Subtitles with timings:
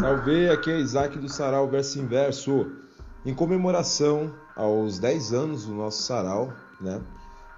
[0.00, 2.72] Salve, aqui é Isaac do Sarau Verso Inverso.
[3.24, 7.00] Em comemoração aos 10 anos do nosso Sarau, né?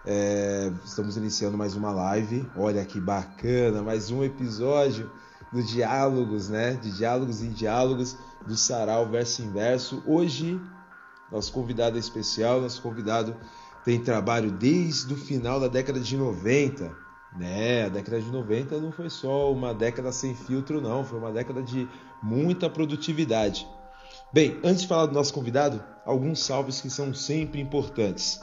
[0.05, 2.49] É, estamos iniciando mais uma live.
[2.57, 5.11] Olha que bacana, mais um episódio
[5.53, 6.75] do Diálogos, né?
[6.75, 10.03] De Diálogos em Diálogos do Sarau Verso Inverso.
[10.07, 10.61] Hoje,
[11.33, 13.35] nosso convidado é especial, nosso convidado
[13.85, 17.06] tem trabalho desde o final da década de 90
[17.39, 21.33] né, a década de 90 não foi só uma década sem filtro, não, foi uma
[21.33, 21.89] década de
[22.23, 23.67] muita produtividade.
[24.33, 28.41] Bem, antes de falar do nosso convidado, alguns salves que são sempre importantes.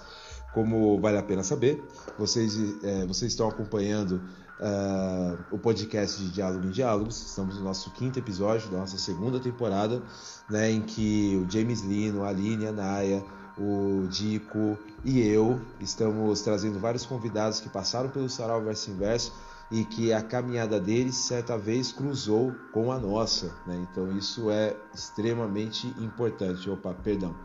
[0.54, 1.84] Como vale a pena saber,
[2.18, 4.22] vocês, é, vocês estão acompanhando
[4.60, 7.30] uh, o podcast de Diálogo em Diálogos.
[7.30, 10.02] Estamos no nosso quinto episódio da nossa segunda temporada,
[10.50, 13.24] né, em que o James Lino, a Aline, a Naya,
[13.58, 19.34] o Dico e eu estamos trazendo vários convidados que passaram pelo Sarau Verso Inverso
[19.72, 23.88] e que a caminhada deles certa vez cruzou com a nossa, né?
[23.90, 26.70] Então isso é extremamente importante.
[26.70, 27.36] Opa, perdão.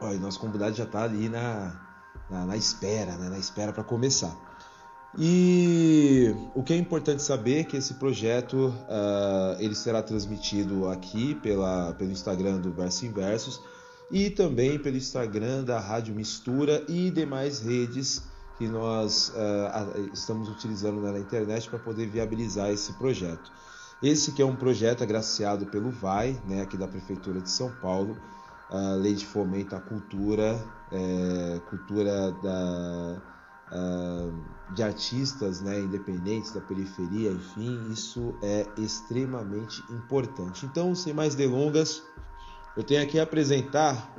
[0.00, 1.78] Olha, nosso convidado já está ali na,
[2.28, 3.28] na, na, espera, né?
[3.28, 4.34] Na espera para começar.
[5.18, 11.34] E o que é importante saber é que esse projeto uh, ele será transmitido aqui
[11.36, 13.60] pela, pelo Instagram do Verso Inversos
[14.10, 18.22] e também pelo Instagram da Rádio Mistura e demais redes
[18.58, 23.50] que nós uh, estamos utilizando na internet para poder viabilizar esse projeto.
[24.02, 28.16] Esse que é um projeto agraciado pelo VAI, né, aqui da Prefeitura de São Paulo,
[28.70, 30.58] a Lei de Fomento à Cultura,
[30.92, 33.22] é, cultura da,
[33.72, 40.66] uh, de artistas né, independentes da periferia, enfim, isso é extremamente importante.
[40.66, 42.02] Então, sem mais delongas,
[42.76, 44.14] eu tenho aqui a apresentar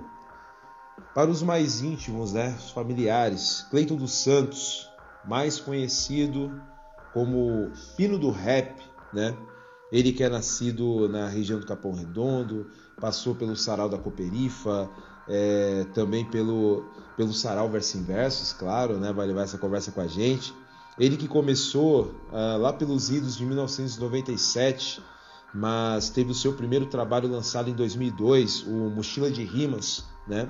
[1.13, 4.89] para os mais íntimos, né, os familiares, Cleiton dos Santos,
[5.25, 6.61] mais conhecido
[7.13, 8.81] como Fino do Rap,
[9.13, 9.35] né?
[9.91, 12.67] Ele que é nascido na região do Capão Redondo,
[12.99, 14.89] passou pelo Sarau da Coperifa,
[15.27, 16.85] é, também pelo,
[17.17, 19.11] pelo Sarau Verso Inversos, claro, né?
[19.11, 20.53] Vai levar essa conversa com a gente.
[20.97, 25.01] Ele que começou ah, lá pelos idos de 1997
[25.53, 30.50] mas teve o seu primeiro trabalho lançado em 2002, o Mochila de Rimas, né?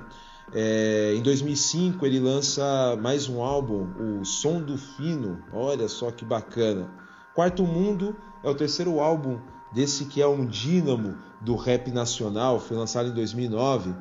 [0.53, 5.41] É, em 2005 ele lança mais um álbum, o Som do Fino.
[5.53, 6.89] Olha só que bacana.
[7.33, 9.39] Quarto Mundo é o terceiro álbum
[9.73, 13.95] desse que é um dínamo do rap nacional, foi lançado em 2009.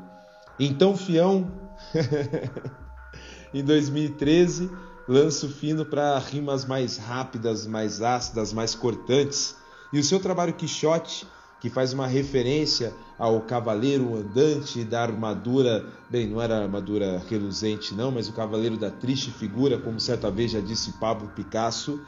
[0.59, 1.51] Então Fião,
[3.55, 4.71] em 2013,
[5.09, 9.57] lança o Fino para rimas mais rápidas, mais ácidas, mais cortantes.
[9.93, 11.27] E o seu trabalho Quixote,
[11.61, 18.11] que faz uma referência ao cavaleiro andante da armadura, bem, não era armadura reluzente não,
[18.11, 22.01] mas o cavaleiro da triste figura, como certa vez já disse Pablo Picasso,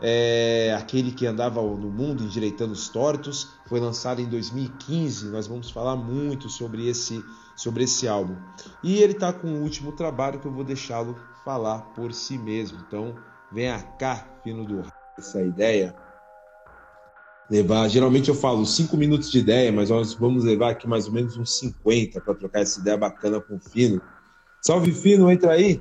[0.00, 5.26] é aquele que andava no mundo endireitando os tortos, foi lançado em 2015.
[5.26, 7.22] Nós vamos falar muito sobre esse
[7.56, 8.36] sobre esse álbum.
[8.82, 12.78] E ele está com o último trabalho que eu vou deixá-lo falar por si mesmo.
[12.86, 13.14] Então,
[13.52, 14.82] venha cá, fino do
[15.16, 15.94] essa ideia
[17.50, 17.88] levar.
[17.88, 21.36] Geralmente eu falo 5 minutos de ideia, mas nós vamos levar aqui mais ou menos
[21.36, 24.00] uns 50 para trocar essa ideia bacana com o Fino.
[24.62, 25.80] Salve Fino, entra aí.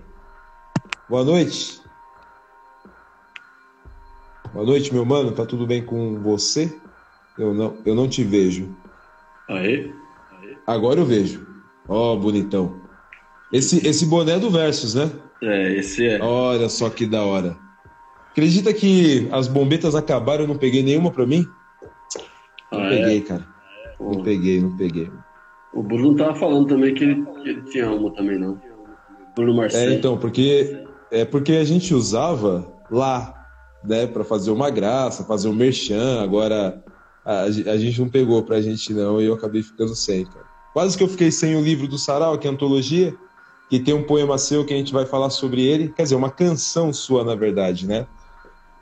[1.10, 1.82] Boa noite.
[4.54, 5.32] Boa noite, meu mano.
[5.32, 6.72] Tá tudo bem com você?
[7.38, 8.76] Eu não, eu não te vejo.
[9.50, 9.94] Aí?
[10.68, 11.46] Agora eu vejo.
[11.88, 12.82] Ó, oh, bonitão.
[13.52, 15.12] Esse, esse boné é do Versus, né?
[15.42, 16.22] É, esse é.
[16.22, 17.58] Olha só que da hora.
[18.34, 21.46] Acredita que as bombetas acabaram e eu não peguei nenhuma pra mim?
[22.72, 23.22] Não ah, peguei, é?
[23.22, 23.48] cara.
[24.00, 25.12] Não peguei, não peguei.
[25.72, 28.60] O Bruno tava falando também que ele, que ele tinha uma também, não.
[29.36, 29.94] Bruno Marcelo.
[29.94, 33.48] É, então, porque, é porque a gente usava lá,
[33.84, 36.84] né, pra fazer uma graça, fazer um merchan, agora
[37.24, 40.46] a, a gente não pegou pra gente não e eu acabei ficando sem, cara.
[40.74, 43.16] Quase que eu fiquei sem o livro do Sarau, que é antologia,
[43.70, 45.90] que tem um poema seu que a gente vai falar sobre ele.
[45.90, 48.08] Quer dizer, uma canção sua, na verdade, né?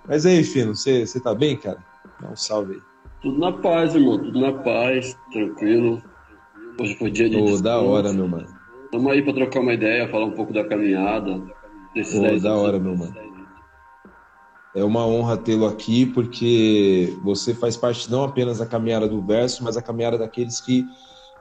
[0.08, 1.84] Mas aí, Fino, você tá bem, cara?
[2.20, 2.82] Dá um salve aí.
[3.22, 4.18] Tudo na paz, irmão.
[4.18, 6.02] Tudo na paz, tranquilo.
[6.80, 8.48] Hoje foi dia de Ô, da hora, meu mano.
[8.92, 11.42] Tamo aí pra trocar uma ideia, falar um pouco da caminhada.
[11.94, 13.16] Desses Ô, da hora, meu mano.
[14.74, 19.64] É uma honra tê-lo aqui, porque você faz parte não apenas da caminhada do verso,
[19.64, 20.86] mas a caminhada daqueles que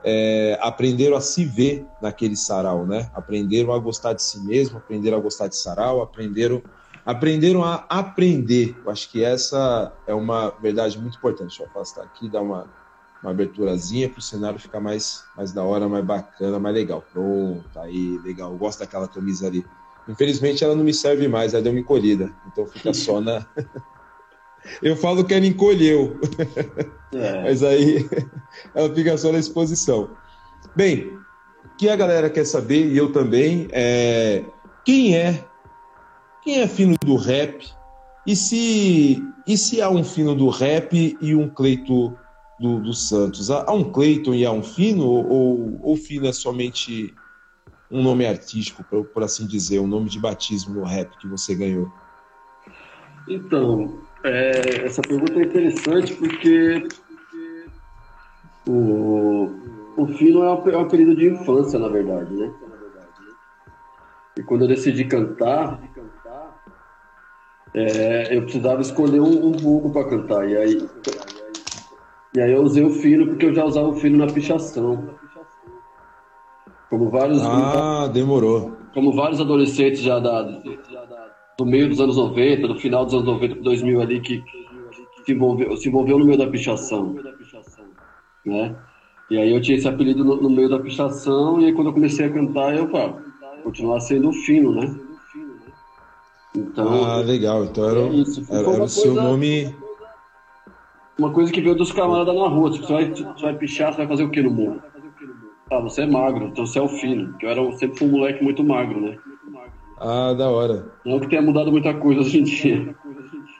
[0.03, 3.09] é, aprenderam a se ver naquele sarau, né?
[3.13, 6.61] Aprenderam a gostar de si mesmo, aprenderam a gostar de sarau, aprenderam
[7.05, 8.75] aprenderam a aprender.
[8.83, 11.49] Eu acho que essa é uma verdade muito importante.
[11.49, 12.67] Deixa eu afastar aqui, dar uma,
[13.21, 17.03] uma aberturazinha para o cenário ficar mais, mais da hora, mais bacana, mais legal.
[17.11, 18.51] Pronto, aí, legal.
[18.51, 19.65] Eu gosto daquela camisa ali.
[20.07, 22.31] Infelizmente ela não me serve mais, ela deu uma encolhida.
[22.47, 23.45] Então fica só na.
[24.81, 26.19] Eu falo que ela encolheu.
[27.13, 27.41] É.
[27.43, 28.07] Mas aí
[28.75, 30.11] ela fica só na exposição.
[30.75, 31.17] Bem,
[31.65, 34.43] o que a galera quer saber, e eu também, é
[34.85, 35.43] quem é
[36.43, 37.65] quem é fino do rap
[38.25, 42.17] e se, e se há um fino do rap e um Cleito
[42.59, 43.49] do, do Santos?
[43.49, 45.05] Há, um Cleiton e há um fino?
[45.05, 47.13] Ou, ou fino é somente
[47.89, 51.55] um nome artístico, por, por assim dizer, um nome de batismo no rap que você
[51.55, 51.91] ganhou?
[53.27, 56.87] Então, é, essa pergunta é interessante porque
[58.67, 59.49] o,
[59.97, 62.51] o Fino é um, é um período de infância, na verdade, né?
[64.37, 65.81] E quando eu decidi cantar,
[67.73, 70.49] é, eu precisava escolher um, um vulgo para cantar.
[70.49, 70.89] E aí,
[72.35, 75.09] e aí eu usei o fino porque eu já usava o fino na pichação.
[76.89, 77.41] Como vários.
[77.41, 78.73] Ah, demorou.
[78.93, 80.41] Como vários adolescentes já da,
[81.57, 84.43] do meio dos anos 90, do final dos anos 90 para 2000 ali, que,
[85.25, 87.15] se, envolveu, se envolveu no meio da pichação.
[88.45, 88.75] Né?
[89.29, 91.93] E aí eu tinha esse apelido no, no meio da pichação, e aí quando eu
[91.93, 93.13] comecei a cantar, eu, pá,
[93.63, 94.93] continuar sendo o fino, né?
[96.55, 97.65] Então, ah, legal.
[97.65, 99.75] Então era, é era, era o seu nome.
[101.17, 102.71] Uma coisa que veio dos camaradas na rua.
[102.71, 104.81] Tipo, você, vai, você vai pichar, você vai fazer o que no mundo?
[105.71, 107.37] Ah, você é magro, então você é o fino.
[107.37, 109.17] Que eu era, sempre fui um moleque muito magro, né?
[109.97, 110.91] Ah, da hora.
[111.05, 112.95] Não que tenha mudado muita coisa hoje em dia.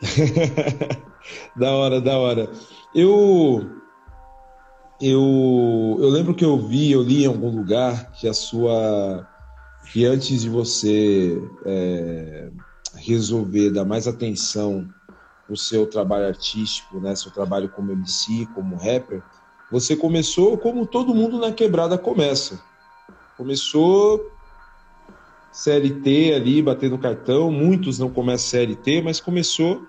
[1.55, 2.49] da hora, da hora.
[2.93, 3.69] Eu,
[4.99, 9.27] eu, eu lembro que eu vi, eu li em algum lugar que a sua,
[9.91, 12.49] que antes de você é,
[12.95, 14.87] resolver dar mais atenção
[15.49, 19.21] no seu trabalho artístico, né, seu trabalho como MC, como rapper,
[19.71, 22.61] você começou como todo mundo na quebrada começa.
[23.37, 24.31] Começou
[25.51, 29.85] CLT ali, batendo cartão, muitos não começam CLT, mas começou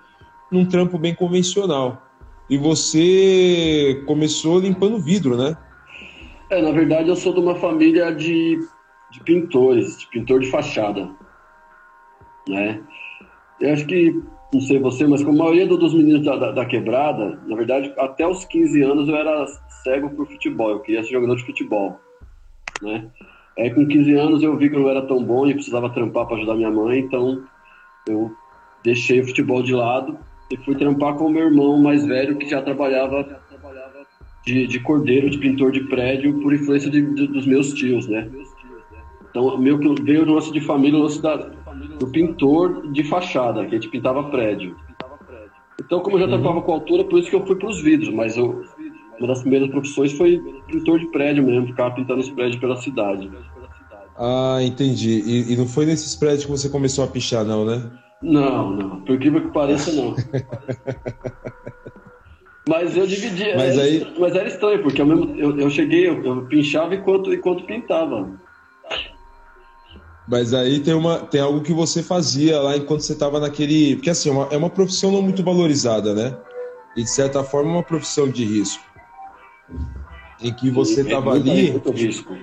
[0.51, 2.01] num trampo bem convencional.
[2.49, 5.57] E você começou limpando vidro, né?
[6.49, 8.59] É, na verdade eu sou de uma família de,
[9.11, 11.09] de pintores, de pintor de fachada,
[12.47, 12.81] né?
[13.59, 14.21] Eu acho que,
[14.53, 17.93] não sei você, mas como a maioria dos meninos da, da, da, quebrada, na verdade,
[17.97, 19.45] até os 15 anos eu era
[19.83, 21.99] cego por futebol, eu queria ser jogador de futebol,
[22.81, 23.09] né?
[23.57, 26.25] Aí com 15 anos eu vi que eu não era tão bom e precisava trampar
[26.25, 27.43] para ajudar minha mãe, então
[28.07, 28.31] eu
[28.83, 30.17] deixei o futebol de lado
[30.51, 33.41] e fui trampar com o meu irmão mais velho que já trabalhava,
[34.45, 38.29] de, de cordeiro, de pintor de prédio, por influência de, de, dos meus tios, né?
[39.33, 41.37] Então, meu, veio o lance de família, o lance da,
[41.97, 44.75] do pintor de fachada, que a gente pintava prédio.
[45.83, 46.61] Então, como eu já uhum.
[46.61, 48.63] com altura, por isso que eu fui para os vidros, mas eu,
[49.17, 53.31] uma das primeiras profissões foi pintor de prédio mesmo, ficar pintando os prédios pela cidade.
[54.15, 55.23] Ah, entendi.
[55.25, 57.89] E, e, não foi nesses prédios que você começou a pichar, não, né?
[58.21, 59.01] Não, não.
[59.01, 60.15] Por que que pareça, não.
[62.69, 63.55] mas eu dividia.
[63.57, 64.13] Mas, era, aí...
[64.19, 68.29] mas era estranho, porque eu, mesmo, eu, eu cheguei, eu, eu pinchava enquanto, enquanto pintava.
[70.27, 73.95] Mas aí tem, uma, tem algo que você fazia lá enquanto você estava naquele.
[73.95, 76.37] Porque assim, é uma, é uma profissão não muito valorizada, né?
[76.95, 78.83] E de certa forma é uma profissão de risco.
[80.41, 81.71] Em que você estava é ali.
[81.71, 82.37] Muito risco.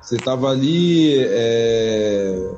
[0.00, 2.54] Você estava ali é,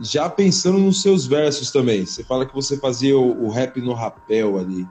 [0.00, 2.06] já pensando nos seus versos também.
[2.06, 4.86] Você fala que você fazia o, o, rap no rapel ali,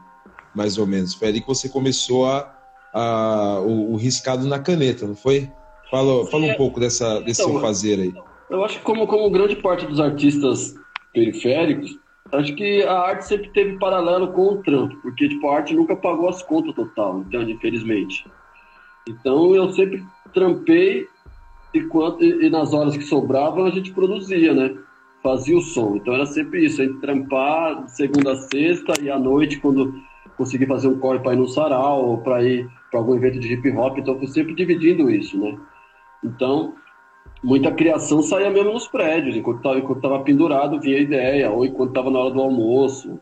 [0.53, 1.13] mais ou menos.
[1.13, 2.53] Foi ali que você começou a,
[2.94, 5.50] a o, o riscado na caneta, não foi?
[5.89, 6.55] Fala, fala um é.
[6.55, 8.13] pouco dessa, desse então, seu fazer aí.
[8.53, 10.79] Eu acho que como, como grande parte dos artistas
[11.12, 11.98] periféricos,
[12.31, 15.95] acho que a arte sempre teve paralelo com o trampo, porque tipo, a arte nunca
[15.95, 17.53] pagou as contas total, entende?
[17.53, 18.27] Infelizmente.
[19.10, 20.05] Então eu sempre
[20.36, 21.07] trampei
[21.74, 24.77] e, e, e nas horas que sobravam a gente produzia, né?
[25.24, 25.95] Fazia o som.
[25.95, 30.00] Então era sempre isso, a gente trampar segunda a sexta e à noite quando
[30.38, 33.51] conseguir fazer um corre para ir no sarau ou para ir para algum evento de
[33.51, 35.57] hip hop, então fui sempre dividindo isso, né?
[36.24, 36.75] Então,
[37.43, 41.89] muita criação saía mesmo nos prédios, enquanto estava enquanto pendurado, vinha a ideia, ou enquanto
[41.89, 43.19] estava na hora do almoço.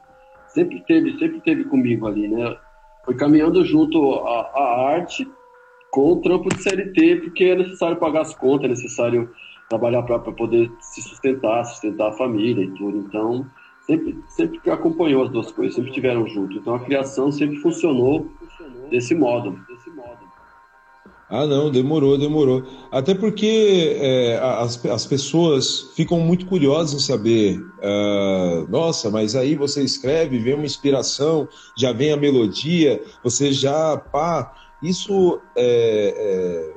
[0.48, 2.56] Sempre teve, sempre teve comigo ali, né?
[3.04, 5.28] Foi caminhando junto a, a arte
[5.90, 9.30] com o trampo de CLT, porque é necessário pagar as contas, é necessário
[9.70, 12.98] trabalhar para poder se sustentar, sustentar a família e tudo.
[12.98, 13.46] Então,
[13.86, 16.58] sempre, sempre acompanhou as duas coisas, sempre estiveram junto.
[16.58, 18.30] Então, a criação sempre funcionou.
[18.90, 19.58] Desse modo.
[21.34, 22.62] Ah, não, demorou, demorou.
[22.92, 29.56] Até porque é, as, as pessoas ficam muito curiosas em saber, uh, nossa, mas aí
[29.56, 31.48] você escreve, vem uma inspiração,
[31.78, 34.54] já vem a melodia, você já, pá.
[34.84, 36.74] Isso, é,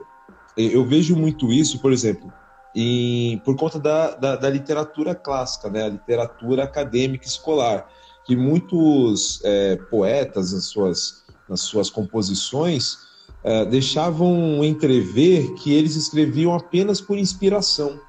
[0.57, 2.33] é, eu vejo muito isso, por exemplo,
[2.77, 7.89] em, por conta da, da, da literatura clássica, né, a literatura acadêmica escolar
[8.25, 13.04] que muitos é, poetas, nas suas, nas suas composições,
[13.45, 18.01] é, deixavam entrever que eles escreviam apenas por inspiração.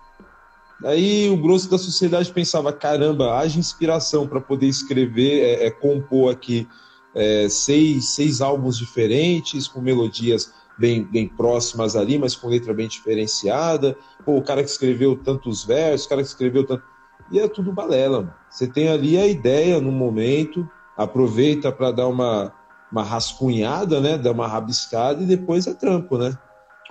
[0.83, 6.31] Aí o grosso da sociedade pensava: caramba, haja inspiração para poder escrever, é, é, compor
[6.31, 6.67] aqui
[7.13, 12.87] é, seis, seis álbuns diferentes, com melodias bem, bem próximas ali, mas com letra bem
[12.87, 13.97] diferenciada.
[14.25, 16.83] Pô, o cara que escreveu tantos versos, o cara que escreveu tanto.
[17.31, 18.35] E é tudo balela.
[18.49, 22.53] Você tem ali a ideia no momento, aproveita para dar uma,
[22.91, 24.17] uma rascunhada, né?
[24.17, 26.37] Dar uma rabiscada e depois é trampo, né?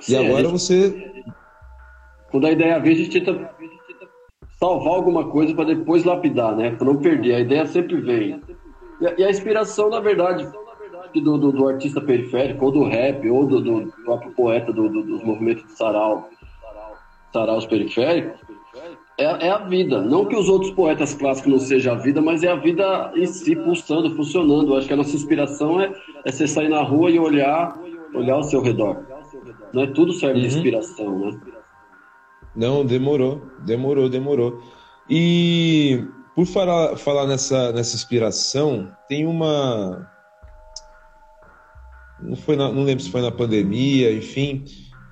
[0.00, 0.52] Sim, e agora gente...
[0.52, 1.24] você.
[2.30, 3.50] Quando a ideia vem, a gente tenta
[4.58, 6.70] salvar alguma coisa para depois lapidar, né?
[6.72, 7.34] Para não perder.
[7.34, 8.40] A ideia sempre vem.
[9.18, 10.48] E a inspiração, na verdade,
[11.14, 15.64] do, do, do, artista periférico, ou do rap, ou do, do próprio poeta dos movimentos
[15.64, 16.28] de sarau,
[17.32, 18.40] saraus periféricos,
[19.18, 20.02] é, é, a vida.
[20.02, 23.26] Não que os outros poetas clássicos não sejam a vida, mas é a vida em
[23.26, 24.73] si pulsando, funcionando.
[24.73, 25.92] Eu acho que a nossa inspiração é,
[26.25, 27.78] é você sair na rua e olhar,
[28.14, 29.04] olhar ao seu redor.
[29.73, 30.54] Não é tudo serve de uhum.
[30.54, 31.40] inspiração, né?
[32.56, 34.61] Não, demorou, demorou, demorou.
[35.09, 36.04] E
[36.35, 40.11] por falar, falar nessa, nessa inspiração, tem uma.
[42.21, 44.64] Não, foi na, não lembro se foi na pandemia, enfim.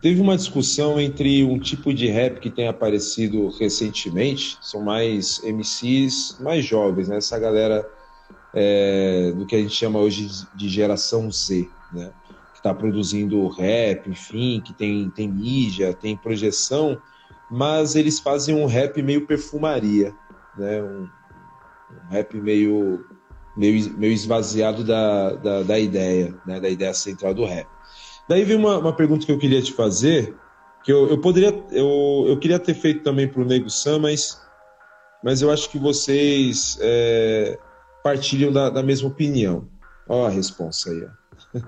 [0.03, 6.39] Teve uma discussão entre um tipo de rap que tem aparecido recentemente, são mais MCs
[6.41, 7.17] mais jovens, né?
[7.17, 7.89] essa galera
[8.53, 12.13] é, do que a gente chama hoje de geração Z, né?
[12.53, 17.01] que está produzindo rap, enfim, que tem, tem mídia, tem projeção,
[17.49, 20.13] mas eles fazem um rap meio perfumaria
[20.57, 20.83] né?
[20.83, 21.09] Um,
[21.91, 23.05] um rap meio,
[23.57, 26.61] meio, meio esvaziado da, da, da, ideia, né?
[26.61, 27.69] Da ideia central do rap.
[28.33, 30.35] Daí vem uma, uma pergunta que eu queria te fazer,
[30.83, 34.41] que eu, eu poderia, eu, eu queria ter feito também para o Nego Sam, mas,
[35.23, 37.59] mas eu acho que vocês é,
[38.03, 39.69] partilham da, da mesma opinião.
[40.09, 41.61] Ó a resposta aí, ó.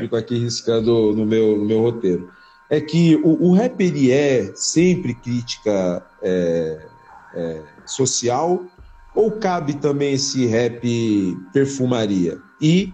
[0.00, 2.28] Fico aqui riscando no meu, no meu roteiro.
[2.68, 6.88] É que o, o rap ele é sempre crítica é,
[7.34, 8.64] é, social
[9.14, 12.36] ou cabe também esse rap perfumaria?
[12.60, 12.92] E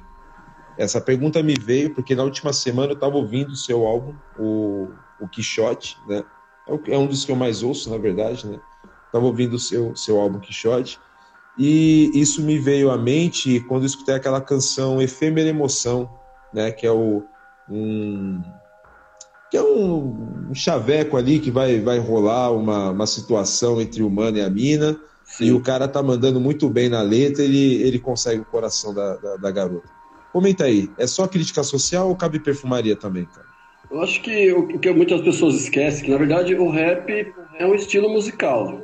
[0.76, 4.88] essa pergunta me veio porque na última semana eu estava ouvindo o seu álbum, o,
[5.20, 6.24] o Quixote, né?
[6.68, 8.58] É, é um dos que eu mais ouço, na verdade, né?
[9.06, 10.98] Estava ouvindo o seu, seu álbum Quixote
[11.56, 16.10] e isso me veio à mente quando eu escutei aquela canção Efêmera Emoção,
[16.52, 16.72] né?
[16.72, 17.22] Que é o,
[17.70, 18.42] um,
[19.50, 24.08] que é um, um, chaveco ali que vai, vai rolar uma, uma situação entre o
[24.08, 25.44] humano e a mina, Sim.
[25.44, 29.16] e o cara tá mandando muito bem na letra, ele, ele consegue o coração da,
[29.16, 29.88] da, da, garota.
[30.34, 33.46] Comenta aí, é só crítica social ou cabe perfumaria também, cara?
[33.88, 37.72] Eu acho que o que muitas pessoas esquecem que, na verdade, o rap é um
[37.72, 38.82] estilo musical.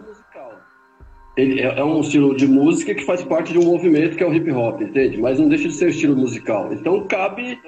[1.36, 4.26] Ele é, é um estilo de música que faz parte de um movimento que é
[4.28, 5.20] o hip hop, entende?
[5.20, 6.72] Mas não deixa de ser um estilo musical.
[6.72, 7.58] Então cabe,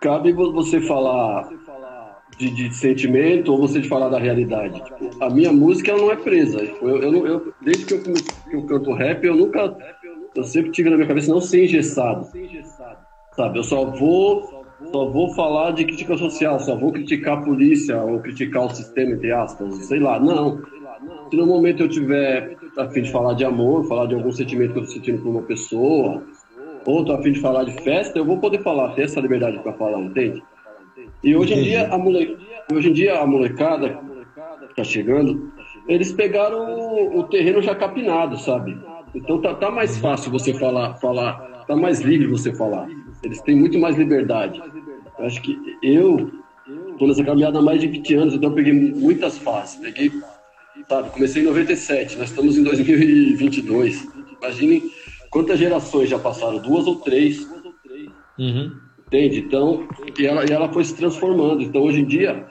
[0.00, 1.50] cabe você falar
[2.36, 4.82] de, de, sentimento ou você falar da realidade.
[4.82, 6.64] Tipo, a minha música ela não é presa.
[6.64, 9.72] Eu, eu, eu, desde que eu, que eu canto rap, eu nunca.
[10.34, 12.26] Eu sempre tive na minha cabeça não ser engessado.
[13.32, 13.58] Sabe?
[13.58, 14.62] Eu só vou.
[14.90, 19.12] Só vou falar de crítica social, só vou criticar a polícia ou criticar o sistema,
[19.12, 20.18] entre aspas, sei lá.
[20.18, 20.60] Não.
[21.30, 24.72] Se no momento eu tiver a fim de falar de amor, falar de algum sentimento
[24.72, 26.24] que eu tô sentindo por uma pessoa,
[26.84, 29.58] ou tô a fim de falar de festa, eu vou poder falar, ter essa liberdade
[29.60, 30.42] para falar, entende?
[31.22, 32.36] E hoje em dia a, mole...
[32.72, 34.00] hoje em dia, a molecada
[34.66, 35.52] que está chegando,
[35.86, 38.76] eles pegaram o, o, terreno já capinado, sabe?
[39.14, 42.88] Então tá, tá mais fácil você falar, falar, tá mais livre você falar.
[43.22, 44.62] Eles têm muito mais liberdade.
[45.18, 46.30] Eu acho que eu
[46.98, 49.76] tô nessa caminhada há mais de 20 anos, então eu peguei muitas fases.
[49.76, 50.10] Peguei,
[50.88, 54.08] sabe, comecei em 97, nós estamos em 2022.
[54.40, 54.90] Imaginem
[55.30, 57.46] quantas gerações já passaram, duas ou três.
[58.38, 58.72] Uhum.
[59.06, 59.40] Entende?
[59.40, 59.86] Então,
[60.18, 61.62] e ela, e ela foi se transformando.
[61.62, 62.46] Então, hoje em dia,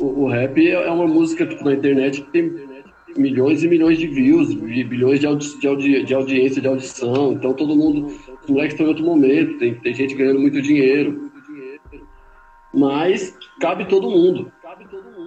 [0.00, 2.69] o, o rap é uma música tipo, na internet que tem
[3.16, 7.32] milhões e milhões de views, bilhões de, audi de, audi de audiência, de audição.
[7.32, 8.06] Então, todo mundo,
[8.42, 11.30] os moleques estão em outro momento, tem, tem gente ganhando muito dinheiro.
[12.72, 14.52] Mas cabe todo mundo.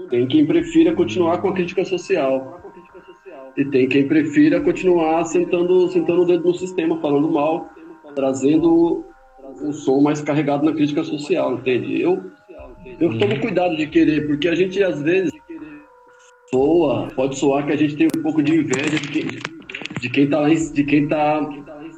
[0.09, 2.61] Tem quem prefira continuar com a crítica social.
[3.55, 7.69] E tem quem prefira continuar sentando, sentando o dedo no sistema, falando mal,
[8.15, 9.05] trazendo
[9.61, 12.01] um som mais carregado na crítica social, entende?
[12.01, 12.31] Eu,
[12.99, 15.31] eu tomo cuidado de querer, porque a gente às vezes
[16.53, 19.27] soa, pode soar que a gente tem um pouco de inveja de quem,
[19.99, 21.49] de quem tá lá em, de quem tá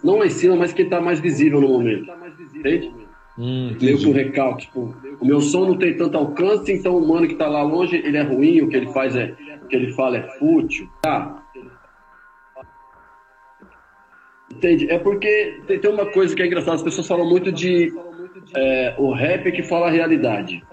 [0.02, 2.10] não lá em cima, mas quem tá mais visível no momento.
[2.56, 2.90] Entende?
[3.38, 7.06] Hum, Meio que um recalque, tipo, o meu som não tem tanto alcance, então o
[7.06, 9.76] mano que tá lá longe, ele é ruim, o que ele faz é, o que
[9.76, 10.88] ele fala é fútil.
[11.02, 11.44] Tá,
[14.50, 14.90] Entende?
[14.90, 17.92] É porque tem, tem uma coisa que é engraçada, as pessoas falam muito de
[18.56, 20.64] é, o rap que fala a realidade.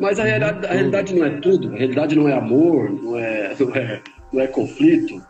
[0.00, 3.54] Mas a realidade, a realidade não é tudo, a realidade não é amor, não é,
[3.60, 4.02] não é,
[4.32, 5.22] não é conflito.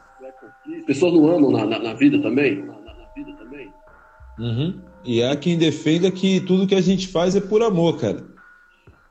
[0.79, 2.65] As pessoas não amam na, na, na vida também.
[4.41, 4.81] Uhum.
[5.05, 8.25] E há quem defenda que tudo que a gente faz é por amor, cara.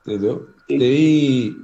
[0.04, 0.48] Entendeu?
[0.66, 1.54] Tem.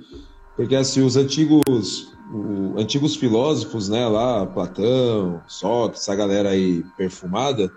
[0.56, 2.14] Porque assim, os antigos.
[2.32, 7.70] O, antigos filósofos, né, lá, Platão, Sócrates, essa galera aí perfumada,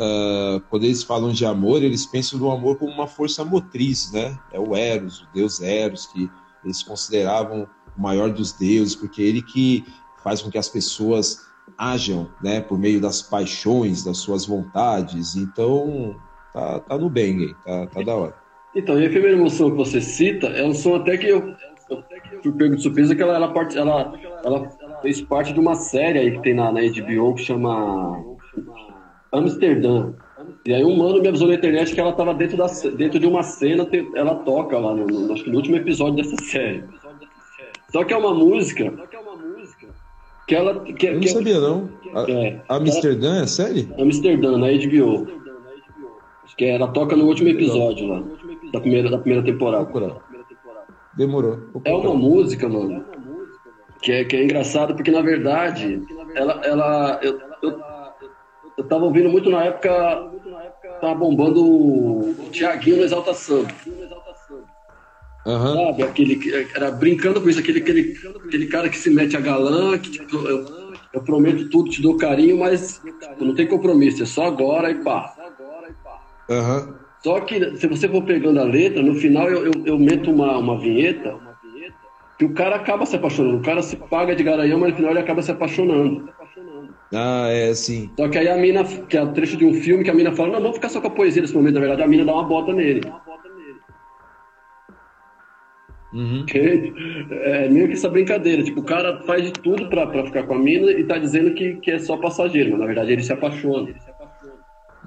[0.00, 4.36] uh, quando eles falam de amor, eles pensam no amor como uma força motriz, né?
[4.50, 6.30] É o Eros, o deus Eros, que
[6.64, 9.84] eles consideravam o maior dos deuses, porque ele que
[10.24, 11.38] faz com que as pessoas
[11.78, 15.36] ajam, né, por meio das paixões, das suas vontades.
[15.36, 16.16] Então,
[16.52, 18.34] tá, tá no bem, tá, tá da hora.
[18.74, 21.54] Então, e a primeira emoção que você cita é um som até que eu,
[21.88, 22.04] eu
[22.42, 24.12] fui pego de surpresa que ela, ela, part, ela,
[24.44, 24.68] ela,
[25.00, 28.22] fez parte de uma série aí que tem na, na HBO que chama
[29.32, 30.12] Amsterdã.
[30.64, 33.26] E aí um mano me avisou na internet que ela tava dentro, da, dentro de
[33.26, 36.84] uma cena, ela toca lá, no, no, acho que no último episódio dessa série.
[37.92, 38.92] Só que é uma música
[40.46, 41.88] que ela, que, Eu não que, sabia, não.
[42.28, 43.88] É, Amsterdã ela, é série?
[43.98, 45.28] Amsterdã, na HBO.
[46.44, 48.22] Acho que ela toca no último episódio lá,
[48.72, 49.88] da primeira, da primeira temporada.
[51.16, 51.58] Demorou.
[51.84, 53.04] É uma música, mano,
[54.02, 56.02] que é, que é engraçado, porque na verdade,
[56.34, 57.80] ela, ela, eu, eu,
[58.80, 60.30] eu tava ouvindo muito na época,
[61.00, 63.68] tava bombando o Tiaguinho no Exalta Samba.
[65.46, 65.74] Uhum.
[65.74, 66.02] Sabe?
[66.02, 70.10] Aquele, era brincando com isso, aquele, aquele, aquele cara que se mete a galã, que
[70.10, 74.46] tipo, eu, eu prometo tudo, te dou carinho, mas tipo, não tem compromisso, é só
[74.46, 75.34] agora e pá.
[76.48, 76.94] Uhum.
[77.22, 80.56] Só que se você for pegando a letra, no final eu, eu, eu meto uma,
[80.56, 81.38] uma vinheta
[82.38, 83.58] que o cara acaba se apaixonando.
[83.58, 86.30] O cara se paga de garanhão, mas no final ele acaba se apaixonando.
[87.12, 88.10] Ah, é, sim.
[88.16, 90.32] Só que aí a mina, que é o trecho de um filme, que a mina
[90.32, 92.32] fala, não, vamos ficar só com a poesia nesse momento, na verdade, a mina dá
[92.32, 93.00] uma bota nele.
[96.12, 96.44] Uhum.
[97.30, 98.62] É meio que essa brincadeira.
[98.62, 101.54] Tipo, o cara faz de tudo pra, pra ficar com a mina e tá dizendo
[101.54, 103.94] que, que é só passageiro, mas na verdade ele se apaixona.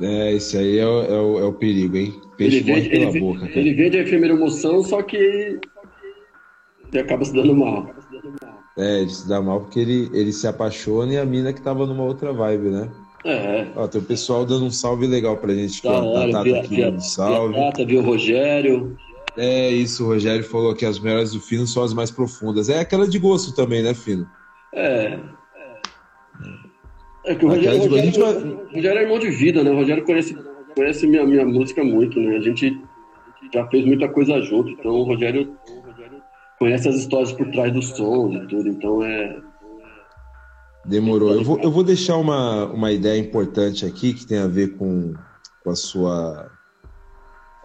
[0.01, 2.13] É, esse aí é o, é o, é o perigo, hein?
[2.37, 3.49] Peixe ele vende, pela ele, boca.
[3.53, 7.93] Ele vende a efêmera emoção, só que ele acaba se dando mal.
[8.77, 11.85] É, ele se dá mal porque ele, ele se apaixona e a mina que tava
[11.85, 12.89] numa outra vibe, né?
[13.25, 13.67] É.
[13.75, 15.81] Ó, tem o pessoal dando um salve legal pra gente.
[15.83, 17.53] Da hora, a Tata via, aqui via, dando salve.
[17.53, 18.97] via Tata, viu o Rogério.
[19.37, 22.67] É isso, o Rogério falou que as melhores do Fino são as mais profundas.
[22.69, 24.27] É aquela de gosto também, né, Fino?
[24.73, 25.17] É.
[27.25, 29.71] É que o Rogério, de- a Rogério, vai- Rogério é irmão de vida, né?
[29.71, 30.37] O Rogério conhece,
[30.75, 32.35] conhece minha, minha música muito, né?
[32.35, 32.77] A gente
[33.53, 35.55] já fez muita coisa junto, então o Rogério
[36.63, 39.37] conhece as histórias por trás dos sons e tudo, então é.
[40.85, 41.33] Demorou.
[41.33, 45.13] Eu vou, eu vou deixar uma, uma ideia importante aqui que tem a ver com,
[45.61, 46.49] com a sua.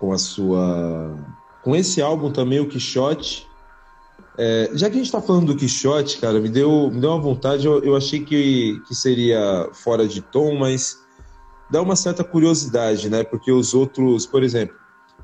[0.01, 1.17] Com a sua.
[1.63, 3.47] Com esse álbum também, o Quixote.
[4.37, 7.21] É, já que a gente está falando do Quixote, cara, me deu, me deu uma
[7.21, 7.67] vontade.
[7.67, 10.99] Eu, eu achei que, que seria fora de tom, mas
[11.71, 13.23] dá uma certa curiosidade, né?
[13.23, 14.75] Porque os outros, por exemplo,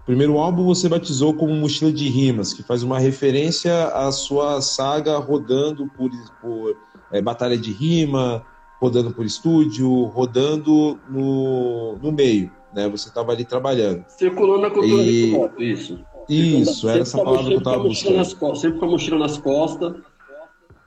[0.07, 5.17] primeiro álbum você batizou como Mochila de Rimas, que faz uma referência à sua saga
[5.19, 6.77] rodando por, por
[7.13, 8.45] é, batalha de rima,
[8.81, 12.89] rodando por estúdio, rodando no, no meio, né?
[12.89, 14.05] Você estava ali trabalhando.
[14.09, 15.99] Circulando na cultura E- hip hop, isso.
[16.29, 18.17] Isso, era essa palavra que eu mochila- estava buscando.
[18.17, 19.95] nas costas, Sempre com a mochila nas costas.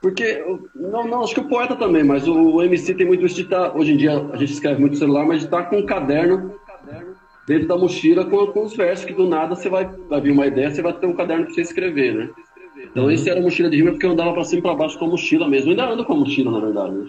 [0.00, 0.44] Porque,
[0.76, 3.42] não, não, acho que o poeta também, mas o, o MC tem muito isso de
[3.42, 5.86] estar, hoje em dia a gente escreve muito no celular, mas de estar com um
[5.86, 6.52] caderno
[7.48, 10.46] dentro da mochila com, com os versos, que do nada você vai, vai vir uma
[10.46, 12.30] ideia, você vai ter um caderno para você escrever, né?
[12.90, 13.10] Então Uhum.
[13.10, 15.06] esse era a mochila de rima porque eu andava para cima e para baixo com
[15.06, 15.68] a mochila mesmo.
[15.68, 16.94] Eu ainda ando com a mochila, na verdade.
[16.94, 17.06] né?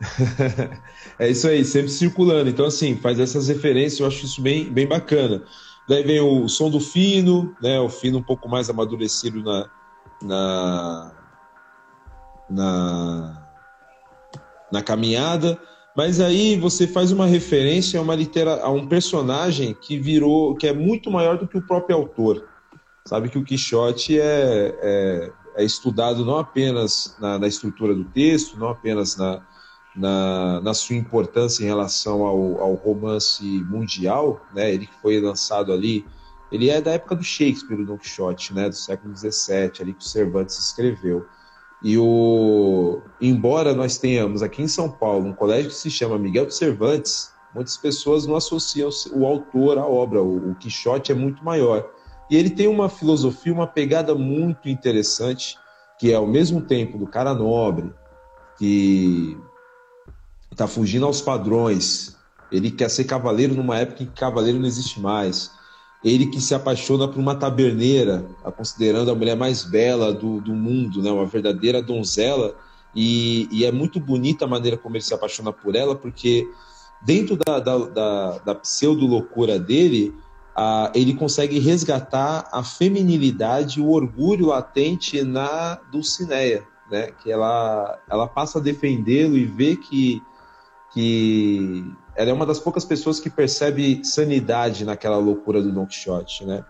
[1.18, 2.50] é isso aí, sempre circulando.
[2.50, 5.42] Então, assim, faz essas referências, eu acho isso bem, bem bacana.
[5.88, 7.78] Daí vem o som do fino, né?
[7.80, 9.66] O fino um pouco mais amadurecido na.
[10.22, 11.12] na,
[12.48, 13.46] na,
[14.72, 15.58] na caminhada.
[15.96, 20.66] Mas aí você faz uma referência a, uma litera, a um personagem que virou, que
[20.66, 22.48] é muito maior do que o próprio autor.
[23.04, 28.58] Sabe que o Quixote é, é, é estudado não apenas na, na estrutura do texto,
[28.58, 29.42] não apenas na,
[29.96, 34.72] na, na sua importância em relação ao, ao romance mundial, né?
[34.72, 36.04] Ele que foi lançado ali,
[36.52, 38.68] ele é da época do Shakespeare, o Don Quixote, né?
[38.68, 41.26] Do século XVII, ali que o Cervantes escreveu.
[41.82, 46.46] E o, embora nós tenhamos aqui em São Paulo um colégio que se chama Miguel
[46.46, 50.22] de Cervantes, muitas pessoas não associam o autor à obra.
[50.22, 51.88] O, o Quixote é muito maior.
[52.30, 55.56] E ele tem uma filosofia, uma pegada muito interessante,
[55.98, 57.92] que é ao mesmo tempo do cara nobre,
[58.58, 59.36] que
[60.52, 62.16] está fugindo aos padrões.
[62.52, 65.50] Ele quer ser cavaleiro numa época em que cavaleiro não existe mais.
[66.02, 70.52] Ele que se apaixona por uma taberneira, a considerando a mulher mais bela do, do
[70.52, 71.10] mundo, né?
[71.10, 72.54] uma verdadeira donzela.
[72.94, 76.48] E, e, é muito bonita a maneira como ele se apaixona por ela, porque
[77.02, 80.14] dentro da, da, da, da pseudo-loucura dele,
[80.94, 87.12] ele consegue resgatar a feminilidade, o orgulho latente na Dulcineia, né?
[87.22, 90.22] Que ela, ela passa a defendê-lo e vê que,
[90.92, 91.84] que
[92.20, 96.62] ela é uma das poucas pessoas que percebe sanidade naquela loucura do Don Quixote, né?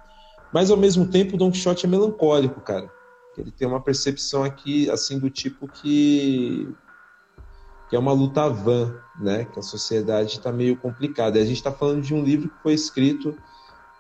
[0.53, 2.89] Mas ao mesmo tempo, o Don Quixote é melancólico, cara.
[3.37, 6.73] Ele tem uma percepção aqui, assim, do tipo que
[7.89, 9.45] que é uma luta vã, né?
[9.45, 11.37] Que a sociedade está meio complicada.
[11.37, 13.37] E a gente está falando de um livro que foi escrito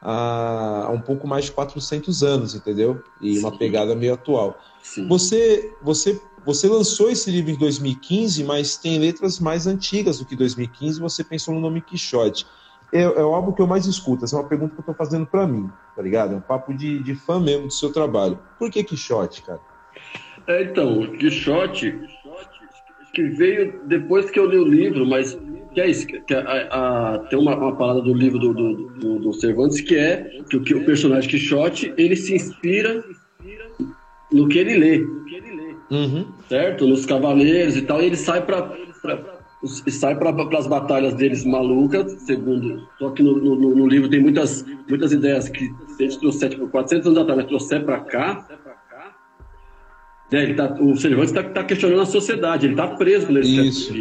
[0.00, 3.02] há, há, um pouco mais de 400 anos, entendeu?
[3.20, 3.40] E Sim.
[3.40, 4.56] uma pegada meio atual.
[4.80, 5.08] Sim.
[5.08, 10.34] Você, você, você lançou esse livro em 2015, mas tem letras mais antigas do que
[10.34, 11.00] 2015.
[11.00, 12.46] Você pensou no nome Quixote.
[12.92, 14.24] É, é o álbum que eu mais escuto.
[14.24, 16.34] Essa é uma pergunta que eu estou fazendo para mim, tá ligado?
[16.34, 18.38] É um papo de, de fã mesmo do seu trabalho.
[18.58, 19.60] Por que Quixote, cara?
[20.46, 21.98] É, então, Quixote
[23.12, 25.38] que veio depois que eu li o livro, mas
[25.74, 29.18] que é isso, que a, a, tem uma, uma parada do livro do, do, do,
[29.18, 33.04] do Cervantes que é que o, que o personagem Quixote ele se inspira
[34.32, 35.06] no que ele lê,
[35.90, 36.26] uhum.
[36.48, 36.86] certo?
[36.86, 38.76] Nos cavaleiros e tal, e ele sai para
[39.88, 42.88] sai para as batalhas deles malucas, segundo.
[42.98, 46.50] Só que no, no, no, livro tem muitas, muitas ideias que se a gente trouxer,
[46.50, 48.46] tipo, 400 anos atrás, mas trouxer para cá,
[50.30, 50.44] né?
[50.44, 53.92] Ele tá, o Cervantes está tá questionando a sociedade, ele está preso nesse isso.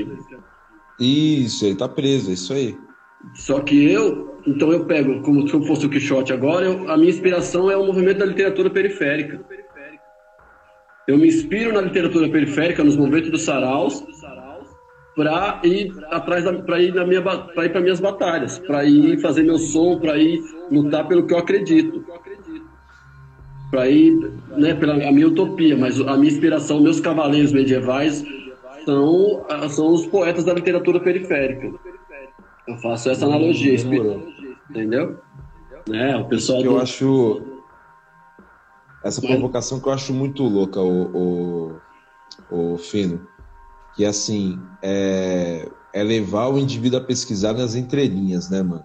[1.00, 2.78] Isso, ele está preso, é isso aí.
[3.34, 6.98] Só que eu, então eu pego, como se eu fosse o Quixote agora, eu, a
[6.98, 9.44] minha inspiração é o movimento da literatura periférica.
[11.10, 14.06] Eu me inspiro na literatura periférica, nos movimentos dos saraus,
[15.16, 19.42] para ir atrás para ir na minha para ir para minhas batalhas, para ir fazer
[19.42, 22.06] meu som, para ir lutar pelo que eu acredito
[23.72, 28.24] para ir né, pela a minha utopia, mas a minha inspiração, meus cavaleiros medievais
[28.86, 31.72] são, são os poetas da literatura periférica.
[32.68, 33.76] Eu faço essa analogia,
[34.70, 35.18] entendeu?
[35.92, 36.62] É, o pessoal.
[36.62, 36.80] Eu do...
[36.80, 37.49] acho
[39.04, 41.72] essa provocação que eu acho muito louca, o,
[42.52, 43.28] o, o Fino,
[43.96, 48.84] que assim é, é levar o indivíduo a pesquisar nas entrelinhas, né, mano?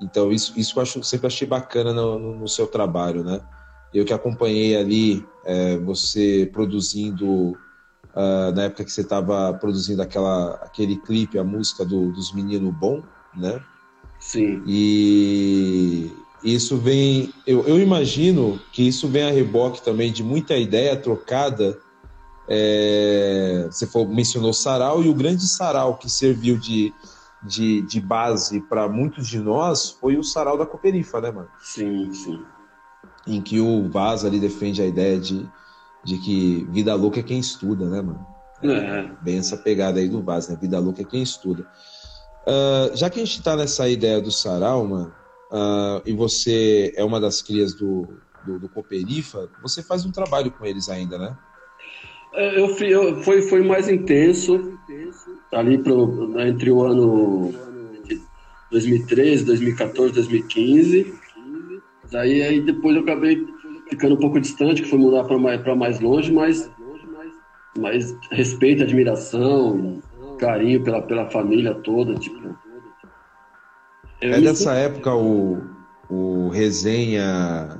[0.00, 3.40] Então isso, isso eu acho, sempre achei bacana no, no, seu trabalho, né?
[3.94, 10.54] Eu que acompanhei ali é, você produzindo, uh, na época que você estava produzindo aquela,
[10.56, 13.02] aquele clipe, a música do, dos Meninos Bom,
[13.36, 13.60] né?
[14.18, 14.62] Sim.
[14.66, 16.10] E
[16.42, 21.78] isso vem, eu, eu imagino que isso vem a reboque também de muita ideia trocada.
[22.48, 26.92] É, você mencionou Sarau e o grande Sarau que serviu de,
[27.42, 31.48] de, de base para muitos de nós foi o Sarau da Cooperifa, né, mano?
[31.60, 32.40] Sim, sim
[33.26, 35.48] em que o Vaz ali defende a ideia de,
[36.04, 38.26] de que vida louca é quem estuda, né, mano?
[38.62, 39.10] É.
[39.22, 40.56] Bem essa pegada aí do Vaz, né?
[40.60, 41.66] Vida louca é quem estuda.
[42.46, 45.12] Uh, já que a gente tá nessa ideia do sarau, mano,
[45.52, 48.08] uh, e você é uma das crias do,
[48.44, 51.36] do, do Cooperifa, você faz um trabalho com eles ainda, né?
[52.34, 54.78] É, eu, eu, foi, foi mais intenso
[55.52, 57.52] ali pro, entre o ano
[58.70, 61.22] 2013, 2014, 2015
[62.12, 63.44] Daí aí depois eu acabei
[63.88, 66.70] ficando um pouco distante, que foi mudar para mais, mais longe, mas,
[67.78, 70.02] mas respeito, admiração,
[70.38, 72.54] carinho pela, pela família toda, tipo.
[74.22, 75.60] É dessa época o,
[76.08, 77.78] o resenha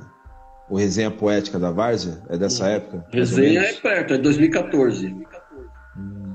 [0.69, 2.21] o resenha poética da Várzea?
[2.29, 3.05] É dessa época?
[3.11, 5.07] Resenha é perto, é 2014.
[5.97, 6.33] Hum.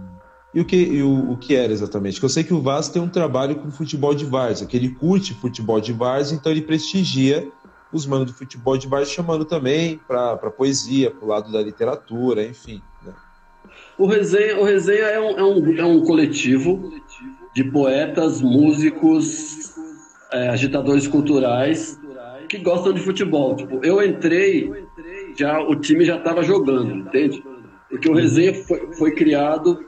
[0.54, 2.14] E o que, e o, o que era exatamente?
[2.14, 4.90] Porque eu sei que o Vaz tem um trabalho com futebol de Várzea, que ele
[4.90, 7.46] curte futebol de Várzea, então ele prestigia
[7.92, 12.44] os manos do futebol de baixo chamando também para poesia, para o lado da literatura,
[12.44, 12.82] enfim.
[13.04, 13.12] Né?
[13.98, 16.92] O Resenha, o Resenha é, um, é, um, é um coletivo
[17.54, 19.74] de poetas, músicos,
[20.32, 21.98] é, agitadores culturais
[22.48, 23.54] que gostam de futebol.
[23.56, 24.72] Tipo, eu entrei,
[25.38, 27.42] já o time já estava jogando, entende?
[27.90, 29.78] Porque o Resenha foi, foi criado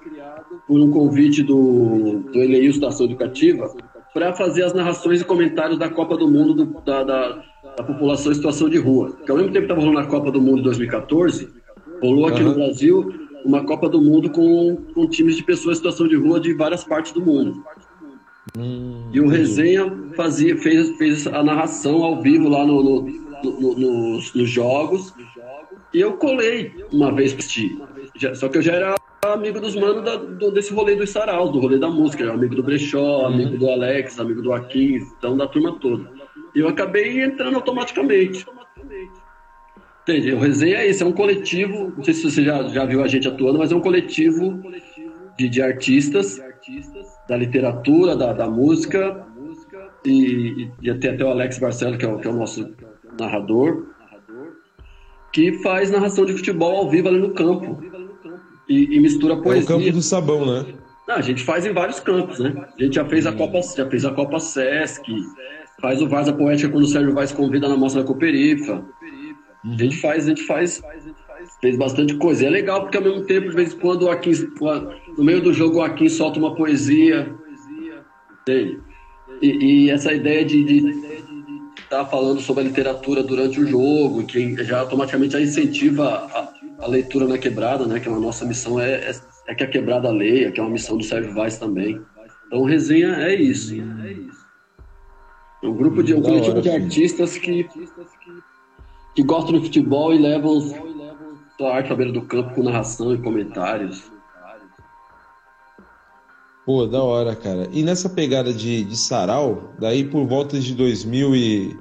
[0.67, 3.71] por um convite do, do Eleilson da Ação Educativa
[4.13, 7.43] para fazer as narrações e comentários da Copa do Mundo do, da, da,
[7.77, 9.11] da, população em situação de rua.
[9.11, 11.49] Porque ao mesmo tempo que estava rolando a Copa do Mundo em 2014,
[12.03, 12.49] rolou aqui uhum.
[12.49, 13.13] no Brasil
[13.45, 16.85] uma Copa do Mundo com, com times de pessoas em situação de rua de várias
[16.85, 17.63] partes do mundo.
[18.59, 23.03] Hum, e o Resenha fazia, fez, fez a narração ao vivo lá no, no,
[23.45, 25.15] no, nos, nos, jogos.
[25.93, 27.79] E eu colei uma vez para ti.
[28.35, 31.61] Só que eu já era amigo dos manos da, do, desse rolê dos saraus, do
[31.61, 33.27] rolê da música, amigo do Brechó, uhum.
[33.27, 36.11] amigo do Alex, amigo do Akin, então da turma toda.
[36.55, 38.47] E eu acabei entrando automaticamente.
[40.03, 40.33] Entendi.
[40.33, 43.09] O resenha é isso, é um coletivo, não sei se você já, já viu a
[43.09, 44.61] gente atuando, mas é um coletivo
[45.39, 46.41] de, de artistas,
[47.31, 49.25] da literatura, da, da música,
[50.05, 52.69] e, e, até, até o Alex Barcelo, que é o, que é o nosso
[53.17, 53.87] narrador,
[55.33, 57.81] que faz narração de futebol ao vivo ali no campo.
[58.69, 59.61] E, e mistura poesia.
[59.61, 60.75] É o campo do sabão, né?
[61.07, 62.53] Não, a gente faz em vários campos, né?
[62.77, 65.03] A gente já fez a Copa, já fez a Copa Sesc,
[65.81, 68.85] faz o Vaza Poética quando o Sérgio Vaz convida na Mostra da Coperifa.
[69.65, 70.83] A gente faz, a gente faz,
[71.61, 72.45] fez bastante coisa.
[72.45, 74.33] E é legal porque ao mesmo tempo, de vez em quando, o Akin,
[75.17, 77.33] no meio do jogo, o Akin solta uma poesia.
[78.43, 78.81] Entende?
[79.43, 80.89] E, e essa ideia de,
[81.77, 86.85] estar tá falando sobre a literatura durante o jogo, que já automaticamente já incentiva a,
[86.85, 88.01] a, leitura na quebrada, né?
[88.01, 89.15] Que a nossa missão é, é,
[89.49, 92.01] é, que a quebrada leia, que é uma missão do Sérgio Vaz também.
[92.47, 93.75] Então, resenha é isso.
[95.63, 97.69] É um grupo de um coletivo de artistas que
[99.15, 100.59] que gostam de futebol e levam
[101.61, 104.11] sua arte à beira do campo com narração e comentários.
[106.65, 107.69] Pô, da hora, cara.
[107.71, 111.79] E nessa pegada de, de sarau, daí por volta de 2000 e...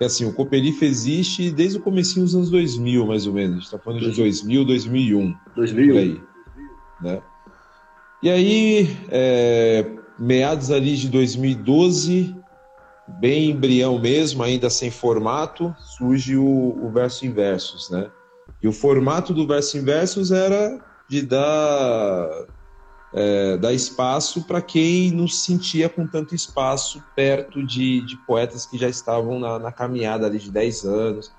[0.00, 3.56] Assim, o Cooperifa existe desde o comecinho dos anos 2000, mais ou menos.
[3.56, 5.34] A gente tá falando de 2000, 2001.
[5.56, 5.92] 2001.
[5.92, 6.22] Por aí.
[7.02, 7.22] Né?
[8.22, 12.34] E aí, é, meados ali de 2012,
[13.08, 18.08] bem embrião mesmo, ainda sem formato, surge o, o verso inversos, né?
[18.62, 22.28] E o formato do verso inversos era de dar,
[23.14, 28.66] é, dar espaço para quem não se sentia com tanto espaço perto de, de poetas
[28.66, 31.32] que já estavam na, na caminhada ali de 10 anos,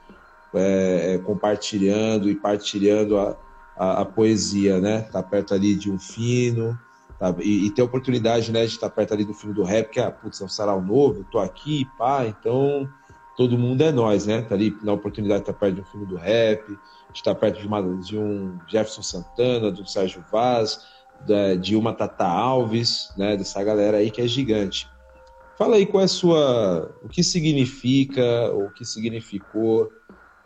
[0.54, 3.38] é, é, compartilhando e partilhando a,
[3.78, 5.02] a, a, poesia, né?
[5.02, 6.78] Tá perto ali de um fino,
[7.20, 7.36] Tá?
[7.40, 10.00] E, e, ter a oportunidade né, de estar perto ali do filme do rap, que
[10.00, 12.90] é, putz, é um sarau novo, tô aqui, pá, então
[13.40, 14.42] todo mundo é nós, né?
[14.42, 16.78] Tá ali na oportunidade de estar perto de um filme do rap,
[17.16, 20.86] estar perto de, uma, de um Jefferson Santana, do Sérgio Vaz,
[21.26, 23.38] da, de uma Tata Alves, né?
[23.38, 24.90] Dessa galera aí que é gigante.
[25.58, 26.94] Fala aí qual é a sua.
[27.02, 29.90] o que significa, o que significou,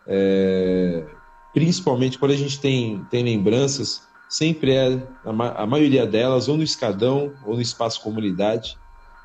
[0.06, 1.04] é,
[1.52, 6.62] principalmente quando a gente tem, tem lembranças sempre é, a, a maioria delas, ou no
[6.62, 8.78] escadão ou no espaço comunidade.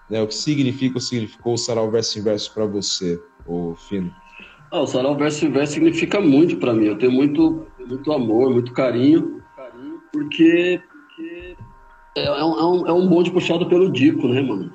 [0.09, 0.19] Né?
[0.23, 4.13] O que significa ou significou o Sarau Verso Inverso para você, o Fino?
[4.71, 6.85] Ah, o Sarau Verso Inverso significa muito para mim.
[6.85, 9.41] Eu tenho muito, muito amor, muito carinho,
[10.13, 10.79] porque
[12.15, 14.71] é, é, um, é um bonde puxado pelo Dico, né, mano?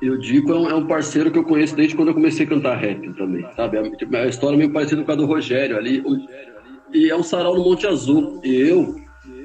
[0.00, 2.44] E o Dico é um, é um, parceiro que eu conheço desde quando eu comecei
[2.44, 3.78] a cantar rap também, sabe?
[3.78, 6.04] É, é uma história meio parecida com a do Rogério ali.
[6.92, 8.40] E é um sarau no Monte Azul.
[8.44, 8.94] E eu,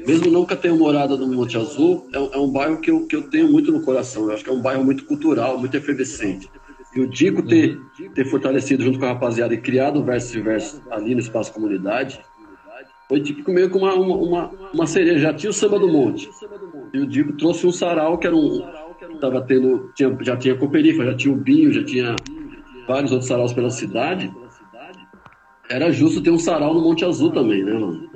[0.05, 3.23] mesmo nunca tenho morado no Monte Azul, é, é, um bairro que eu, que eu
[3.23, 4.23] tenho muito no coração.
[4.23, 6.49] Eu acho que é um bairro muito cultural, muito efervescente.
[6.93, 7.80] E o Dico ter,
[8.13, 11.54] ter fortalecido junto com a rapaziada e criado o Verso e Verso ali no Espaço
[11.54, 12.19] Comunidade,
[13.08, 15.19] foi tipo meio que uma, uma, uma cereja.
[15.19, 16.30] Já tinha o Samba do Monte.
[16.93, 18.62] E o Dico trouxe um sarau que era um.
[19.19, 22.15] Tava tendo, tinha, já tinha Coperifa, já tinha o Binho, já tinha
[22.88, 24.34] vários outros saraus pela cidade.
[25.69, 28.10] Era justo ter um sarau no Monte Azul também, né, mano?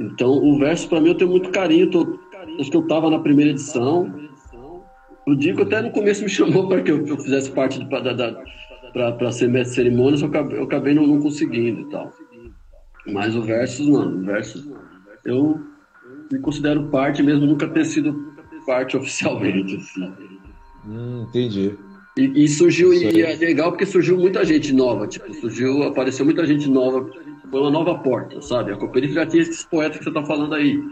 [0.00, 1.90] Então, o verso, para mim, eu tenho muito carinho.
[1.90, 2.18] Tô,
[2.58, 4.12] acho que eu estava na primeira edição.
[5.26, 9.48] O Dico até no começo me chamou para que eu, eu, fizesse parte para ser
[9.48, 12.12] mestre de cerimônias, eu acabei, eu acabei não, não, conseguindo e tal.
[13.06, 14.76] Mas o verso, mano, o verso,
[15.24, 15.60] eu
[16.30, 18.32] me considero parte, mesmo nunca ter sido
[18.66, 19.76] parte oficialmente.
[19.76, 20.12] Assim.
[20.86, 21.74] Hum, entendi.
[22.16, 26.44] E, e surgiu, e é legal porque surgiu muita gente nova, tipo, surgiu, apareceu muita
[26.44, 27.08] gente nova
[27.52, 28.72] foi uma nova porta, sabe?
[28.72, 30.82] A Cooperifa já tinha esses poetas que você está falando aí,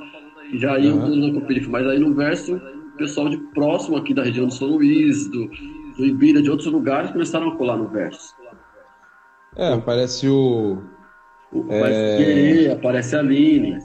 [0.54, 1.32] já iam uhum.
[1.32, 2.60] na mas aí no verso,
[3.00, 5.50] pessoal de próximo aqui da região do São Luís, do,
[5.96, 8.34] do Ibira, de outros lugares, começaram a colar no verso.
[9.56, 10.82] É, aparece o.
[11.50, 11.78] o é...
[11.78, 13.78] Aparece, aparece a Aline.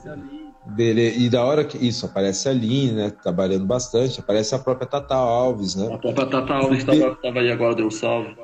[0.66, 1.18] Beleza.
[1.18, 1.78] E da hora que.
[1.78, 3.10] Isso, aparece a Aline, né?
[3.10, 4.20] Trabalhando bastante.
[4.20, 5.92] Aparece a própria Tata Alves, né?
[5.92, 8.36] A própria Tata Alves estava aí agora, deu um salve.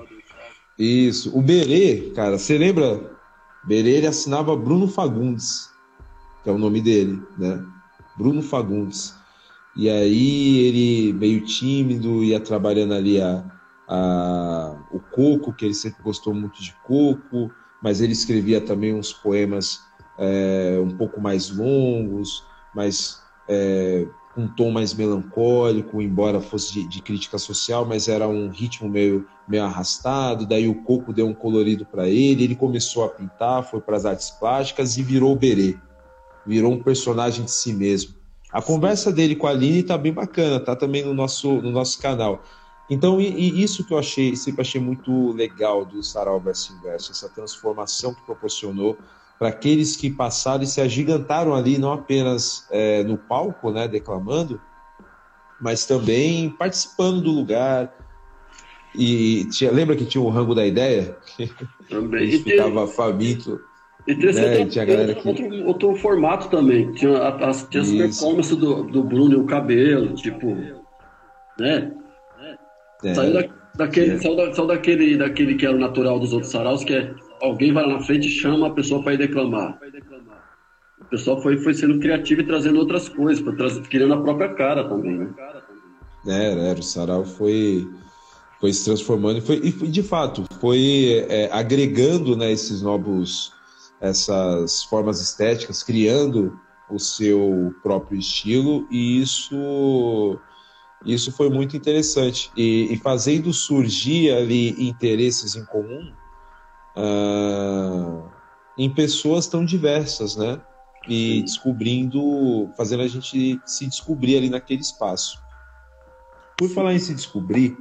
[0.79, 1.37] Isso.
[1.37, 3.13] O Berê, cara, você lembra
[3.65, 5.71] Berê assinava Bruno Fagundes,
[6.43, 7.63] que é o nome dele, né?
[8.17, 9.22] Bruno Fagundes.
[9.75, 13.45] E aí ele meio tímido, ia trabalhando ali a,
[13.89, 17.51] a, o coco, que ele sempre gostou muito de coco,
[17.83, 19.81] mas ele escrevia também uns poemas
[20.19, 24.07] é, um pouco mais longos, mas é,
[24.37, 29.27] um tom mais melancólico, embora fosse de, de, crítica social, mas era um ritmo meio,
[29.49, 30.47] meio arrastado.
[30.47, 34.07] Daí o Coco deu um colorido para ele, ele começou a pintar, foi para as
[34.07, 35.77] artes plásticas e virou o Berê.
[36.47, 38.22] virou um personagem de si mesmo.
[38.53, 42.01] A conversa dele com a Aline tá bem bacana, tá também no nosso, no nosso
[42.01, 42.43] canal.
[42.91, 47.12] Então, e, e isso que eu achei, sempre achei muito legal do Sarau Verso Inverso,
[47.12, 48.99] essa transformação que proporcionou
[49.38, 54.61] para aqueles que passaram e se agigantaram ali, não apenas é, no palco, né, declamando,
[55.61, 57.93] mas também participando do lugar.
[58.95, 61.17] E tinha, lembra que tinha o rango da ideia?
[61.88, 62.31] Também.
[62.43, 63.59] Ficava faminto.
[64.07, 64.51] E tinha, né?
[64.59, 65.29] outro, tinha galera que...
[65.29, 66.93] outro, outro, formato também.
[66.93, 70.57] Tinha as, tinha as performances do, do Bruno e o cabelo, tipo.
[71.59, 71.93] Né?
[73.05, 74.19] É, saiu, da, daquele, é.
[74.19, 77.73] saiu, da, saiu daquele, daquele que era o natural dos outros saraus, que é alguém
[77.73, 79.79] vai lá na frente e chama a pessoa para ir declamar.
[81.01, 84.88] O pessoal foi, foi sendo criativo e trazendo outras coisas, trazer, criando a própria cara
[84.88, 85.35] também, né?
[86.27, 86.79] Era, era.
[86.79, 87.87] O sarau foi,
[88.61, 93.53] foi se transformando e, foi, e de fato foi é, agregando né, esses novos
[94.03, 96.59] essas formas estéticas, criando
[96.91, 100.38] o seu próprio estilo, e isso,
[101.07, 102.51] isso foi muito interessante.
[102.57, 106.12] E, e fazendo surgir ali interesses em comum
[106.97, 108.29] uh,
[108.77, 110.61] em pessoas tão diversas, né?
[111.09, 115.38] E descobrindo, fazendo a gente se descobrir ali naquele espaço.
[116.59, 117.77] Por falar em se descobrir,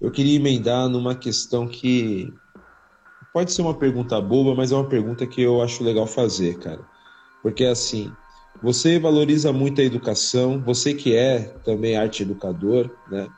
[0.00, 2.32] eu queria emendar numa questão que
[3.36, 6.80] Pode ser uma pergunta boba, mas é uma pergunta que eu acho legal fazer, cara.
[7.42, 8.10] Porque assim,
[8.62, 13.28] você valoriza muito a educação, você que é também arte educador, né?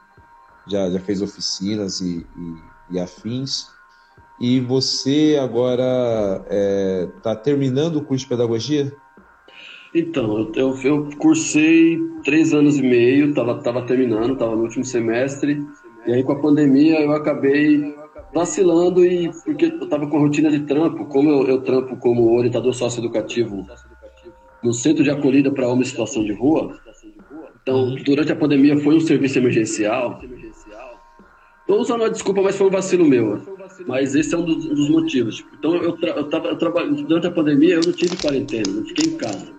[0.68, 2.24] Já, já fez oficinas e,
[2.90, 3.66] e, e afins.
[4.40, 8.92] E você agora está é, tá terminando o curso de pedagogia?
[9.92, 15.60] Então, eu, eu cursei três anos e meio, estava tava terminando, estava no último semestre.
[16.06, 17.97] E aí, com a pandemia, eu acabei
[18.32, 22.74] vacilando e porque eu estava com rotina de trampo, como eu, eu trampo como orientador
[22.74, 23.66] socioeducativo
[24.62, 26.78] no centro de acolhida para homens em situação de rua.
[27.62, 27.96] Então, uhum.
[28.04, 30.20] durante a pandemia foi um serviço emergencial.
[31.60, 33.42] Estou usando uma desculpa, mas foi um vacilo meu.
[33.86, 35.44] Mas esse é um dos, dos motivos.
[35.58, 38.84] Então, eu, tra eu, tava, eu trabalho durante a pandemia, eu não tive quarentena, não
[38.86, 39.52] fiquei em casa.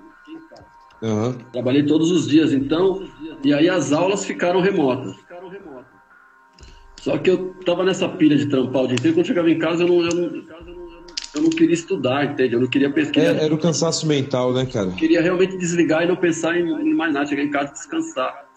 [1.01, 1.33] Uhum.
[1.53, 3.07] Trabalhei todos os dias, então,
[3.43, 5.15] e aí as aulas ficaram remotas.
[7.01, 9.57] Só que eu tava nessa pilha de trampar o dia inteiro, quando eu chegava em
[9.57, 10.43] casa eu não, eu não,
[11.35, 12.53] eu não queria estudar, entende?
[12.55, 13.35] Eu não queria pesquisar.
[13.35, 14.87] É, era o cansaço mental, né, cara?
[14.87, 17.73] Eu queria realmente desligar e não pensar em, em mais nada, chegar em casa e
[17.73, 18.49] descansar.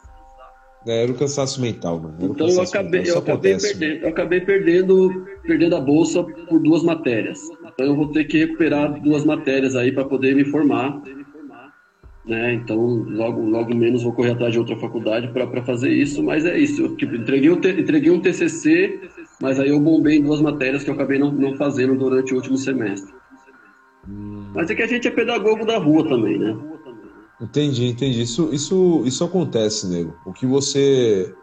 [0.84, 2.16] É, era o cansaço mental, mano.
[2.20, 7.40] então eu acabei, eu acabei, perdendo, eu acabei perdendo, perdendo a bolsa por duas matérias.
[7.64, 11.00] Então eu vou ter que recuperar duas matérias aí para poder me formar
[12.24, 12.54] né?
[12.54, 16.56] Então, logo, logo menos vou correr atrás de outra faculdade para fazer isso, mas é
[16.56, 16.82] isso.
[16.82, 19.00] Eu tipo, entreguei, um, entreguei um TCC,
[19.40, 22.36] mas aí eu bombei em duas matérias que eu acabei não, não fazendo durante o
[22.36, 23.12] último semestre.
[24.08, 24.50] Hum.
[24.54, 26.56] Mas é que a gente é pedagogo da rua também, né?
[27.40, 28.22] Entendi, entendi.
[28.22, 30.16] Isso, isso, isso acontece, nego.
[30.24, 31.34] O que você.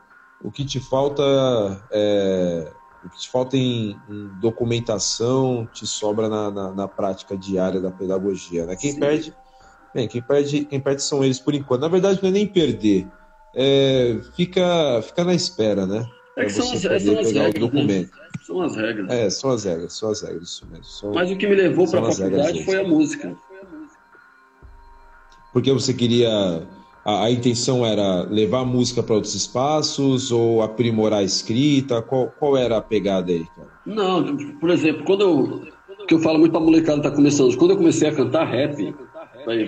[0.41, 1.23] O que te falta
[1.91, 2.71] é.
[3.03, 7.91] O que te falta em, em documentação te sobra na, na, na, prática diária da
[7.91, 8.65] pedagogia.
[8.65, 8.75] Né?
[8.75, 8.99] Quem Sim.
[8.99, 9.33] perde
[9.93, 11.81] Bem, quem perde, quem perde são eles por enquanto.
[11.81, 13.07] Na verdade, não é nem perder.
[13.55, 16.05] É, fica, fica na espera, né?
[16.37, 17.71] É que são as, são as regras.
[17.73, 18.09] Né?
[18.45, 19.09] São as regras.
[19.09, 20.85] É, são as regras, são as regras, isso mesmo.
[20.85, 23.35] São, Mas o que me levou para a faculdade foi a música.
[25.51, 26.63] Porque você queria.
[27.03, 32.01] A, a intenção era levar a música para outros espaços ou aprimorar a escrita?
[32.01, 33.69] Qual, qual era a pegada aí, cara?
[33.85, 36.05] Não, por exemplo, quando eu.
[36.07, 38.45] que eu falo muito para a molecada que tá começando, quando eu comecei a cantar
[38.45, 38.95] rap,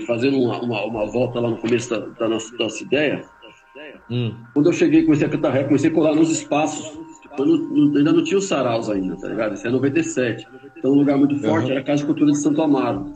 [0.06, 3.24] fazendo uma, uma, uma, volta lá no começo da, da nossa, nossa ideia.
[4.10, 4.34] Hum.
[4.54, 7.00] Quando eu cheguei, comecei a cantar rap, comecei a colar nos espaços.
[7.38, 9.54] Não, ainda não tinha os saraus ainda, tá ligado?
[9.54, 10.48] Isso é 97.
[10.78, 11.72] Então, um lugar muito forte uhum.
[11.72, 13.14] era a Casa de Cultura de Santo Amaro.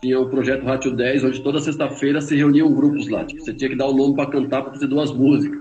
[0.00, 3.24] Tinha o projeto Ratio 10, onde toda sexta-feira se reuniam grupos lá.
[3.24, 5.60] Tipo, você tinha que dar o nome para cantar para fazer duas músicas.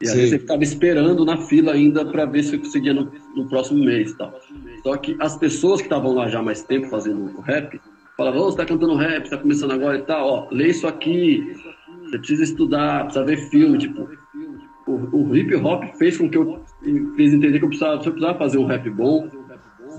[0.00, 3.84] E aí você ficava esperando na fila ainda para ver se conseguia no, no próximo
[3.84, 4.34] mês tal.
[4.82, 7.80] Só que as pessoas que estavam lá já há mais tempo fazendo rap,
[8.16, 10.86] falava, oh, você tá cantando rap, você tá começando agora e tal, ó, lê isso
[10.86, 11.54] aqui,
[12.04, 14.08] você precisa estudar, precisa ver filme, tipo,
[14.86, 16.62] o, o hip hop fez com que eu
[17.16, 19.28] fez entender que eu precisava, eu precisava fazer um rap bom,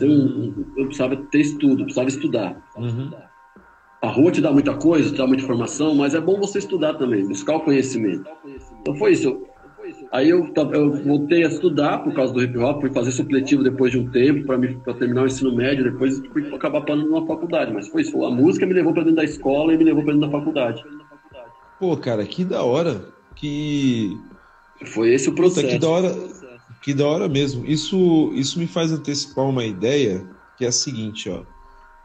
[0.01, 2.61] um, eu precisava ter estudo, eu precisava estudar.
[2.75, 3.11] Uhum.
[4.01, 6.95] A rua te dá muita coisa, te dá muita informação, mas é bom você estudar
[6.95, 8.29] também, buscar o conhecimento.
[8.81, 9.43] Então foi isso.
[10.11, 13.91] Aí eu, eu voltei a estudar por causa do hip hop, fui fazer supletivo depois
[13.91, 17.73] de um tempo para terminar o ensino médio, depois fui acabar parando numa faculdade.
[17.73, 20.13] Mas foi isso, a música me levou para dentro da escola e me levou para
[20.13, 20.83] dentro da faculdade.
[21.79, 23.05] Pô, cara, que da hora.
[23.35, 24.17] Que.
[24.85, 25.65] Foi esse o processo.
[25.65, 26.15] Puta, que da hora.
[26.81, 27.65] Que da hora mesmo.
[27.65, 30.25] Isso, isso me faz antecipar uma ideia
[30.57, 31.43] que é a seguinte, ó.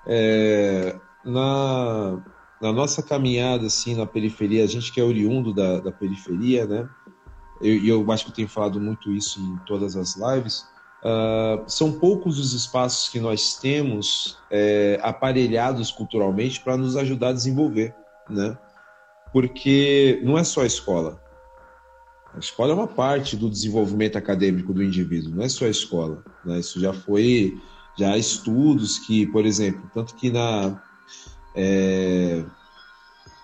[0.06, 2.18] É, na,
[2.60, 6.88] na nossa caminhada assim na periferia, a gente que é oriundo da, da periferia, né?
[7.60, 10.64] E eu, eu, acho que eu tenho falado muito isso em todas as lives.
[11.02, 17.32] Uh, são poucos os espaços que nós temos é, aparelhados culturalmente para nos ajudar a
[17.32, 17.94] desenvolver,
[18.28, 18.58] né?
[19.32, 21.20] Porque não é só a escola.
[22.34, 26.22] A escola é uma parte do desenvolvimento acadêmico do indivíduo, não é só a escola.
[26.44, 26.58] Né?
[26.58, 27.56] Isso já foi,
[27.98, 30.82] já há estudos que, por exemplo, tanto que na
[31.54, 32.44] é,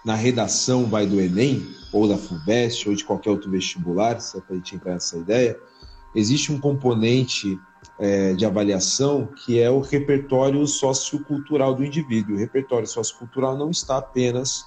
[0.05, 4.41] na redação vai do Enem, ou da FUVEST, ou de qualquer outro vestibular, se é
[4.41, 5.57] para a gente entrar nessa ideia,
[6.13, 7.57] existe um componente
[8.01, 12.35] é, de avaliação que é o repertório sociocultural do indivíduo.
[12.35, 14.65] O repertório sociocultural não está apenas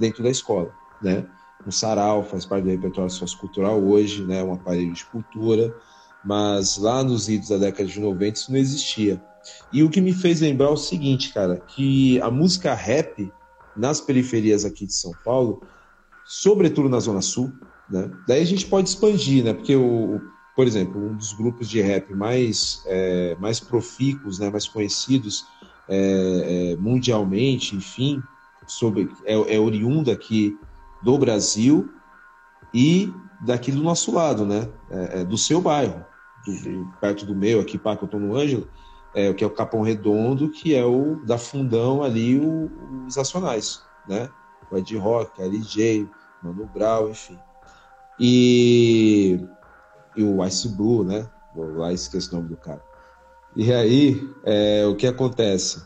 [0.00, 1.26] dentro da escola, né?
[1.66, 4.42] O sarau faz parte do repertório sociocultural hoje, né?
[4.42, 5.76] Um aparelho de cultura,
[6.24, 9.22] mas lá nos idos da década de 90 isso não existia.
[9.70, 13.30] E o que me fez lembrar é o seguinte, cara, que a música rap
[13.76, 15.62] nas periferias aqui de São Paulo,
[16.24, 17.52] sobretudo na Zona Sul,
[17.88, 18.10] né?
[18.26, 19.52] Daí a gente pode expandir, né?
[19.52, 20.20] Porque o,
[20.54, 25.44] por exemplo, um dos grupos de rap mais, é, mais profícuos, né, mais conhecidos
[25.88, 28.22] é, é, mundialmente, enfim,
[28.66, 30.58] sobre, é, é oriundo aqui
[31.02, 31.90] do Brasil
[32.72, 36.04] e daqui do nosso lado, né, é, é do seu bairro,
[36.46, 38.68] do, perto do meu, aqui, estou no Ângelo,
[39.14, 42.70] é, que é o Capão Redondo, que é o da Fundão ali, o,
[43.06, 44.28] os Nacionais, né,
[44.74, 46.08] o Ed Rock, a LJ,
[46.42, 47.38] Mano Brown, enfim.
[48.18, 49.40] E
[50.16, 51.26] e o Ice Blue, né?
[51.54, 52.82] Vou lá esqueço o nome do cara.
[53.54, 55.78] E aí, é, o que acontece?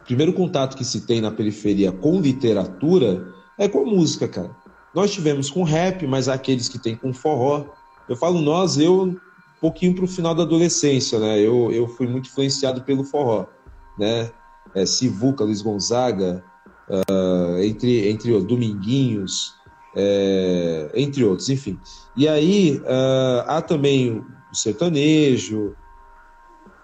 [0.00, 3.26] O primeiro contato que se tem na periferia com literatura
[3.58, 4.50] é com música, cara.
[4.94, 7.66] Nós tivemos com rap, mas aqueles que tem com forró.
[8.08, 9.18] Eu falo nós, eu um
[9.60, 11.38] pouquinho para o final da adolescência, né?
[11.38, 13.46] Eu, eu fui muito influenciado pelo forró,
[13.98, 14.30] né?
[14.74, 16.42] É, Sivuca, Luiz Gonzaga,
[16.88, 19.54] uh, entre, entre os Dominguinhos,
[19.96, 21.78] é, entre outros, enfim.
[22.16, 24.18] E aí uh, há também
[24.52, 25.74] o sertanejo,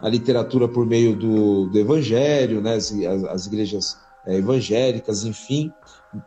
[0.00, 2.92] a literatura por meio do, do evangelho, né, as,
[3.28, 5.72] as igrejas é, evangélicas, enfim,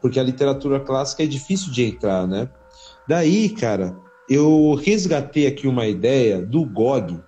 [0.01, 2.49] porque a literatura clássica é difícil de entrar, né?
[3.07, 3.95] Daí, cara,
[4.30, 7.19] eu resgatei aqui uma ideia do GOG,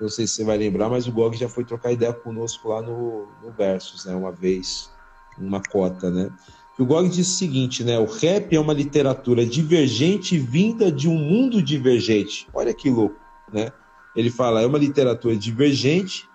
[0.00, 2.82] não sei se você vai lembrar, mas o GOG já foi trocar ideia conosco lá
[2.82, 4.90] no, no Versus, né, uma vez,
[5.38, 6.30] uma cota, né?
[6.78, 7.98] O Gog diz o seguinte, né?
[7.98, 12.46] O rap é uma literatura divergente vinda de um mundo divergente.
[12.52, 13.16] Olha que louco,
[13.52, 13.72] né?
[14.14, 16.28] Ele fala, é uma literatura divergente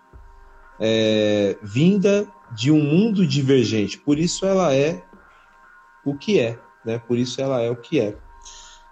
[0.80, 4.00] é, vinda de um mundo divergente.
[4.00, 5.04] Por isso ela é
[6.04, 7.00] o que é, né?
[7.00, 8.18] Por isso ela é o que é.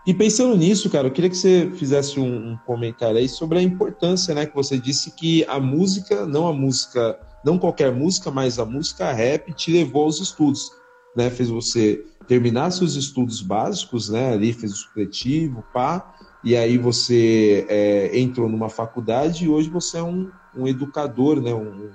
[0.05, 3.62] E pensando nisso, cara, eu queria que você fizesse um, um comentário aí sobre a
[3.62, 4.45] importância, né?
[4.45, 9.12] Que você disse que a música, não a música, não qualquer música, mas a música
[9.12, 10.72] rap te levou aos estudos
[11.16, 16.78] né, fez você terminar seus estudos básicos, né, ali fez o supletivo, pá, e aí
[16.78, 21.90] você é, entrou numa faculdade e hoje você é um, um educador, né, um,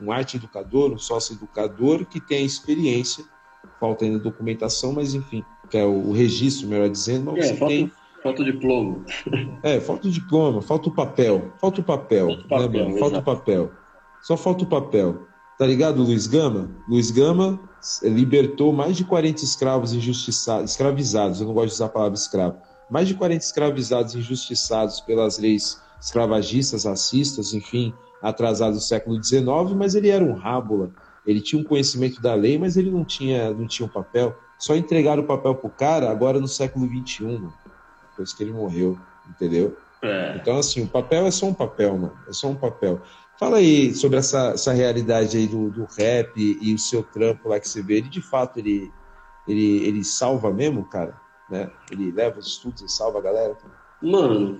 [0.00, 3.24] um arte educador, um sócio educador que tem experiência,
[3.80, 7.56] falta ainda documentação, mas enfim, que é o, o registro, melhor dizendo, mas é, você
[7.56, 7.92] falta, tem...
[8.22, 9.04] Falta o diploma.
[9.64, 13.18] É, falta o diploma, falta o papel, falta o papel, falta o papel, né, falta
[13.18, 13.72] o papel.
[14.22, 15.26] Só falta o papel.
[15.58, 16.70] Tá ligado, Luiz Gama?
[16.88, 17.60] Luiz Gama
[18.02, 22.56] libertou mais de 40 escravos injustiçados, escravizados, eu não gosto de usar a palavra escravo,
[22.88, 29.44] mais de 40 escravizados injustiçados pelas leis escravagistas, racistas, enfim, atrasados do século XIX,
[29.76, 30.90] mas ele era um rábula,
[31.26, 34.36] ele tinha um conhecimento da lei, mas ele não tinha, não tinha um papel.
[34.58, 37.52] Só entregaram o papel pro cara agora no século XXI, mano.
[38.10, 38.98] depois que ele morreu,
[39.28, 39.76] entendeu?
[40.02, 40.36] É.
[40.36, 42.12] Então, assim, o papel é só um papel, mano.
[42.28, 43.00] É só um papel.
[43.42, 47.58] Fala aí sobre essa, essa realidade aí do, do rap e o seu trampo lá
[47.58, 47.96] que você vê.
[47.96, 48.88] Ele, de fato, ele,
[49.48, 51.16] ele, ele salva mesmo, cara?
[51.50, 51.68] Né?
[51.90, 53.56] Ele leva os estudos e salva a galera?
[54.00, 54.56] Mano,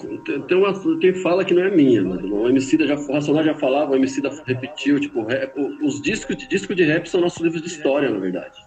[0.48, 2.42] tem uma tem fala que não é minha, mano.
[2.42, 6.48] O MC já, o Racional já falava, o MC repetiu, tipo, rap, os discos de
[6.48, 8.58] disco de rap são nossos livros de história, na verdade.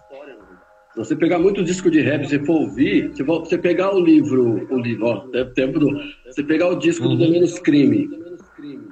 [0.94, 4.66] Se você pegar muito disco de rap, você for ouvir, se você pegar o livro,
[4.70, 5.90] o livro, ó, tempo do,
[6.24, 7.16] você pegar o disco uhum.
[7.16, 8.08] do Menos Crime,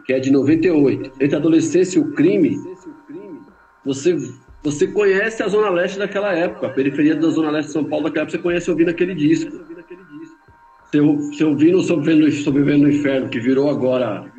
[0.05, 2.59] que é de 98, entre a adolescência e o crime,
[3.85, 4.17] você,
[4.63, 8.05] você conhece a Zona Leste daquela época, a periferia da Zona Leste de São Paulo
[8.05, 9.51] daquela época, você conhece ouvindo aquele disco.
[10.85, 14.31] Você, você ouvindo Sobrevivendo, Sobrevivendo no Inferno, que virou agora,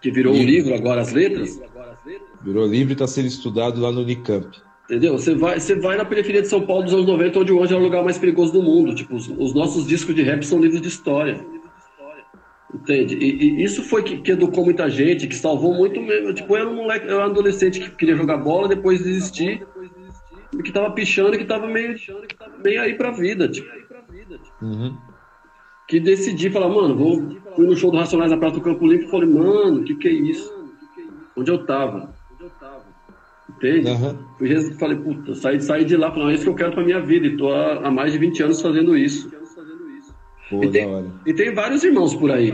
[0.00, 1.60] que virou um livro agora, as letras.
[2.42, 4.48] Virou livro e está sendo estudado lá no Unicamp.
[4.90, 5.12] Entendeu?
[5.12, 7.76] Você vai, você vai na periferia de São Paulo dos anos 90, onde hoje é
[7.76, 8.92] o lugar mais perigoso do mundo.
[8.92, 11.46] Tipo, os, os nossos discos de rap são livros de história.
[12.72, 13.16] Entende?
[13.16, 16.32] E, e, isso foi que, que, educou muita gente, que salvou muito mesmo.
[16.32, 19.66] Tipo, eu era um moleque, eu era um adolescente que queria jogar bola, depois desistir.
[20.64, 21.96] que tava pichando e que tava meio,
[22.62, 23.68] meio aí pra vida, tipo.
[24.62, 24.96] Uhum.
[25.88, 29.06] Que decidi falar, mano, vou, fui no show do Racionais na Praça do Campo Limpo
[29.06, 30.70] e falei, mano, que que é isso?
[31.36, 32.14] Onde eu tava?
[33.48, 33.90] Entende?
[33.90, 34.18] Uhum.
[34.38, 37.00] Fui, falei, puta, saí, saí de lá, falei, é isso que eu quero pra minha
[37.00, 39.39] vida, e tô há, há mais de 20 anos fazendo isso.
[40.50, 42.52] Pô, e, tem, e tem vários irmãos por aí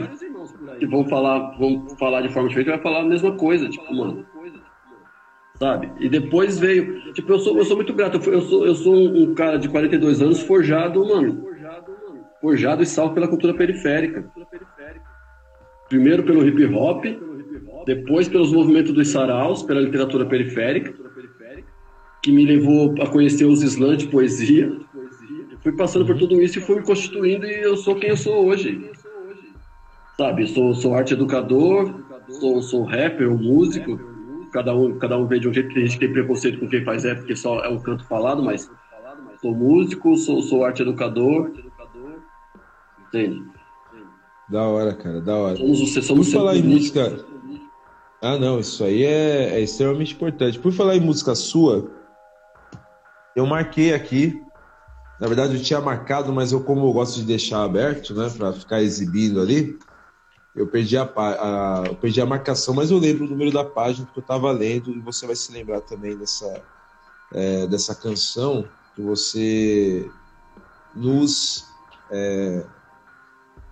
[0.78, 4.24] que vão falar, vão falar de forma diferente, vai falar a mesma coisa, tipo, mano.
[5.58, 5.90] Sabe?
[5.98, 7.12] E depois veio.
[7.14, 8.18] Tipo, eu sou, eu sou muito grato.
[8.28, 11.46] Eu sou, eu sou um cara de 42 anos forjado, mano.
[12.40, 14.30] Forjado e salvo pela cultura periférica.
[15.88, 17.04] Primeiro pelo hip hop,
[17.86, 20.92] depois pelos movimentos dos saraus, pela literatura periférica,
[22.22, 24.70] que me levou a conhecer os slams de poesia.
[25.66, 28.46] Fui passando por tudo isso e fui me constituindo e eu sou quem eu sou
[28.46, 28.88] hoje.
[30.16, 31.92] Sabe, sou, sou arte educador,
[32.28, 33.98] sou, sou rapper, um músico.
[34.52, 36.84] Cada um, cada um vê de um jeito que a gente tem preconceito com quem
[36.84, 38.70] faz rap, porque só é um canto falado, mas
[39.42, 41.50] sou músico, sou, sou arte educador.
[43.08, 43.42] Entende?
[44.48, 45.56] Da hora, cara, da hora.
[45.56, 47.26] Somos, somos Por falar em música.
[48.22, 50.60] Ah, não, isso aí é, é extremamente importante.
[50.60, 51.90] Por falar em música sua,
[53.34, 54.45] eu marquei aqui
[55.20, 58.52] na verdade, eu tinha marcado, mas eu, como eu gosto de deixar aberto, né, para
[58.52, 59.78] ficar exibindo ali,
[60.54, 64.08] eu perdi a, a, eu perdi a marcação, mas eu lembro o número da página
[64.12, 66.62] que eu estava lendo e você vai se lembrar também dessa,
[67.32, 70.10] é, dessa canção que você
[70.94, 71.66] nos.
[72.10, 72.64] É,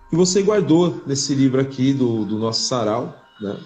[0.09, 3.57] que você guardou nesse livro aqui do, do nosso sarau, né?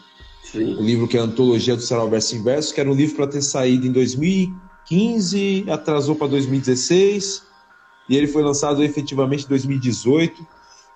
[0.43, 0.75] Sim.
[0.75, 3.27] O livro que é a Antologia do Sarau Verso Inverso, que era um livro para
[3.27, 7.43] ter saído em 2015, atrasou para 2016,
[8.09, 10.45] e ele foi lançado efetivamente em 2018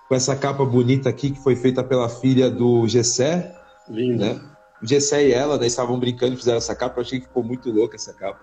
[0.08, 3.54] com essa capa bonita aqui que foi feita pela filha do Gessé.
[3.88, 4.34] Linda.
[4.34, 4.40] Né?
[4.82, 6.98] O Gessé e ela né, estavam brincando e fizeram essa capa.
[6.98, 8.40] Eu achei que ficou muito louca essa capa.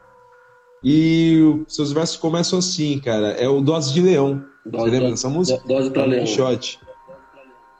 [0.83, 3.31] E seus versos começam assim, cara.
[3.33, 4.43] É o Dose de Leão.
[4.65, 5.61] Dose, Você lembra dessa música?
[5.67, 6.25] Dose para Leão.
[6.25, 6.79] Shot.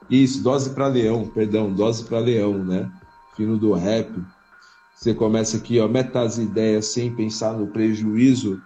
[0.10, 2.92] Isso, Dose para Leão, perdão, Dose para Leão, né?
[3.36, 4.12] Fino do rap.
[4.94, 8.62] Você começa aqui, ó, meta as ideias sem pensar no prejuízo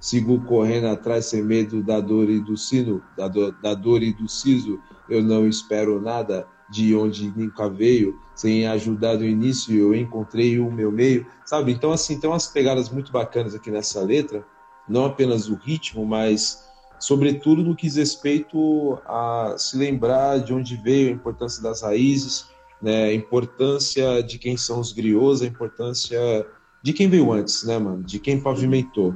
[0.00, 4.12] Sigo correndo atrás sem medo da dor e do sino, da, do, da dor e
[4.12, 4.80] do siso.
[5.08, 8.18] Eu não espero nada de onde nunca veio.
[8.34, 11.26] Sem ajudar do início, eu encontrei o meu meio.
[11.44, 11.72] Sabe?
[11.72, 14.44] Então, assim, tem umas pegadas muito bacanas aqui nessa letra.
[14.88, 16.64] Não apenas o ritmo, mas
[16.98, 22.46] sobretudo no que diz respeito a se lembrar de onde veio, a importância das raízes,
[22.80, 26.46] né, a importância de quem são os griots, a importância
[26.82, 29.14] de quem veio antes, né, mano, de quem pavimentou.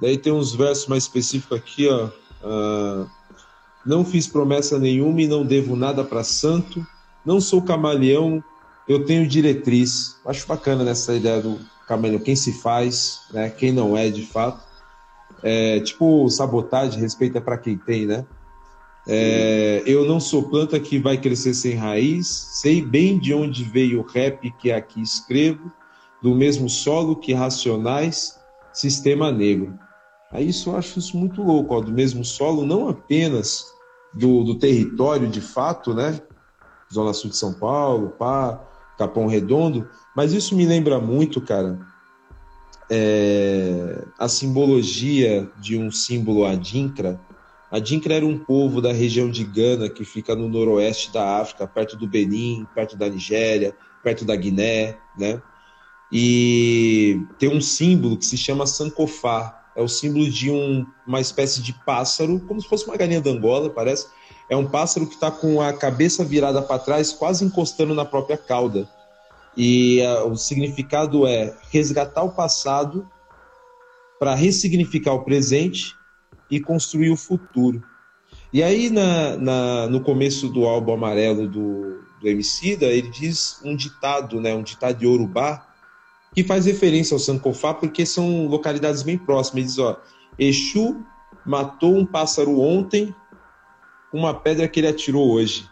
[0.00, 2.08] Daí tem uns versos mais específicos aqui, ó.
[2.42, 3.08] Uh,
[3.84, 6.86] não fiz promessa nenhuma e não devo nada para santo.
[7.24, 8.42] Não sou camaleão,
[8.88, 10.16] eu tenho diretriz.
[10.26, 12.20] Acho bacana nessa ideia do camaleão.
[12.20, 13.48] Quem se faz, né?
[13.48, 14.64] Quem não é de fato.
[15.42, 18.26] É, tipo, sabotagem, respeito é para quem tem, né?
[19.08, 22.26] É, eu não sou planta que vai crescer sem raiz.
[22.26, 25.70] Sei bem de onde veio o rap que aqui escrevo,
[26.20, 28.36] do mesmo solo que Racionais,
[28.72, 29.78] Sistema Negro.
[30.36, 33.64] Aí isso eu acho isso muito louco, ó, do mesmo solo, não apenas
[34.12, 36.20] do, do território de fato, né?
[36.92, 38.62] Zona Sul de São Paulo, pá,
[38.98, 41.78] Capão Redondo, mas isso me lembra muito, cara,
[42.90, 47.18] é, a simbologia de um símbolo adinkra.
[47.70, 51.96] Adinkra era um povo da região de Gana, que fica no noroeste da África, perto
[51.96, 55.40] do Benin, perto da Nigéria, perto da Guiné, né?
[56.12, 61.60] E tem um símbolo que se chama Sankofá, é o símbolo de um, uma espécie
[61.60, 64.06] de pássaro, como se fosse uma galinha da Angola, parece.
[64.48, 68.38] É um pássaro que está com a cabeça virada para trás, quase encostando na própria
[68.38, 68.88] cauda.
[69.56, 73.06] E uh, o significado é resgatar o passado
[74.18, 75.94] para ressignificar o presente
[76.50, 77.82] e construir o futuro.
[78.52, 83.76] E aí, na, na, no começo do álbum amarelo do, do Emicida, ele diz um
[83.76, 85.65] ditado, né, um ditado de Urubá,
[86.36, 89.56] que faz referência ao Sankofá porque são localidades bem próximas.
[89.56, 89.98] Ele diz, ó,
[90.38, 91.02] Exu
[91.46, 93.14] matou um pássaro ontem
[94.10, 95.66] com uma pedra que ele atirou hoje.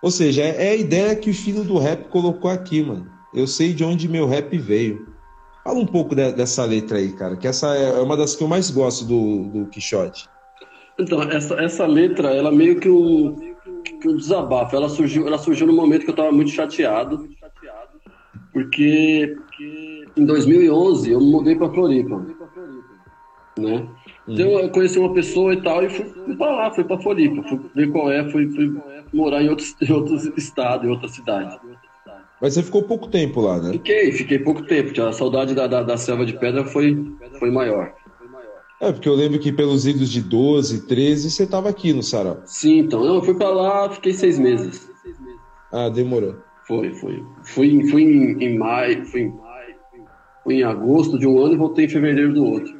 [0.00, 3.10] Ou seja, é a ideia que o filho do rap colocou aqui, mano.
[3.34, 5.08] Eu sei de onde meu rap veio.
[5.64, 8.48] Fala um pouco de, dessa letra aí, cara, que essa é uma das que eu
[8.48, 10.28] mais gosto do, do Quixote.
[11.00, 13.34] Então, essa, essa letra, ela meio que um,
[14.00, 14.76] que um desabafo.
[14.76, 17.28] Ela surgiu, ela surgiu no momento que eu tava muito chateado
[18.52, 22.26] porque, porque em 2011 eu mudei para Floripa,
[23.58, 23.88] né?
[24.26, 27.42] Então eu conheci uma pessoa e tal e fui, fui para lá, fui para Floripa,
[27.48, 28.74] fui ver qual é, fui, fui
[29.12, 31.58] morar em outros, em outros estados, em outra cidade.
[32.40, 33.72] Mas você ficou pouco tempo lá, né?
[33.72, 34.98] Fiquei, fiquei pouco tempo.
[35.02, 36.96] A saudade da, da, da selva de pedra foi,
[37.38, 37.92] foi maior.
[38.80, 42.40] É, porque eu lembro que pelos idos de 12, 13, você estava aqui no Sarau.
[42.46, 43.04] Sim, então.
[43.04, 44.88] Eu fui para lá, fiquei seis meses.
[45.70, 46.36] Ah, demorou.
[46.70, 47.24] Foi, foi.
[47.42, 49.74] Fui, fui em, em maio, fui em maio,
[50.44, 52.72] fui em agosto de um ano e voltei em fevereiro do outro.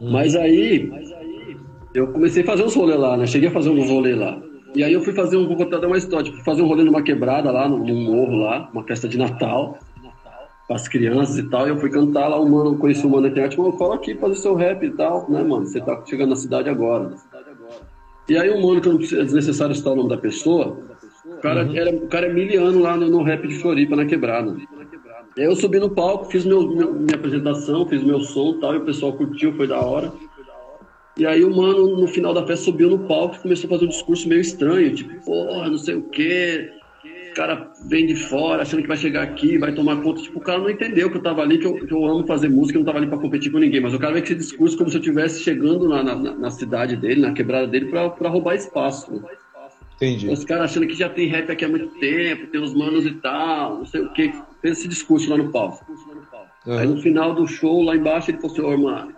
[0.00, 0.12] Hum.
[0.12, 0.88] Mas aí,
[1.92, 3.26] eu comecei a fazer uns rolês lá, né?
[3.26, 4.40] Cheguei a fazer um rolê lá.
[4.72, 7.02] E aí eu fui fazer um, vou contar uma história, tipo, fazer um rolê numa
[7.02, 9.76] quebrada lá, num, num morro lá, uma festa de Natal
[10.68, 13.22] com as crianças e tal, e eu fui cantar lá, o mano, conheci o mano
[13.22, 15.66] na internet, falou, cola aqui fazer seu rap e tal, né, mano?
[15.66, 17.16] Você tá chegando na cidade agora.
[18.28, 20.78] E aí o mano, que não precisa, é desnecessário citar o nome da pessoa,
[21.40, 21.76] cara, uhum.
[21.76, 24.56] era, o cara é miliano lá no, no, rap de Floripa, na quebrada.
[25.36, 28.60] E aí eu subi no palco, fiz meu, meu, minha apresentação, fiz meu som e
[28.60, 30.12] tal, e o pessoal curtiu, foi da hora.
[31.16, 33.84] E aí o mano, no final da festa, subiu no palco e começou a fazer
[33.84, 36.70] um discurso meio estranho, tipo, porra, não sei o quê,
[37.30, 40.20] o cara vem de fora achando que vai chegar aqui, vai tomar conta.
[40.20, 42.48] Tipo, o cara não entendeu que eu tava ali, que eu, que eu amo fazer
[42.48, 43.80] música, eu não tava ali para competir com ninguém.
[43.80, 46.50] Mas o cara vem com esse discurso como se eu estivesse chegando na, na, na,
[46.50, 49.12] cidade dele, na quebrada dele, para roubar espaço.
[49.12, 49.22] Né?
[50.00, 50.30] Entendi.
[50.30, 53.12] Os caras achando que já tem rap aqui há muito tempo, tem os manos e
[53.16, 54.32] tal, não sei o que.
[54.62, 55.84] Fez esse discurso lá no palco.
[56.66, 56.78] Uhum.
[56.78, 59.12] Aí no final do show, lá embaixo, ele falou assim: Ô, oh, mano,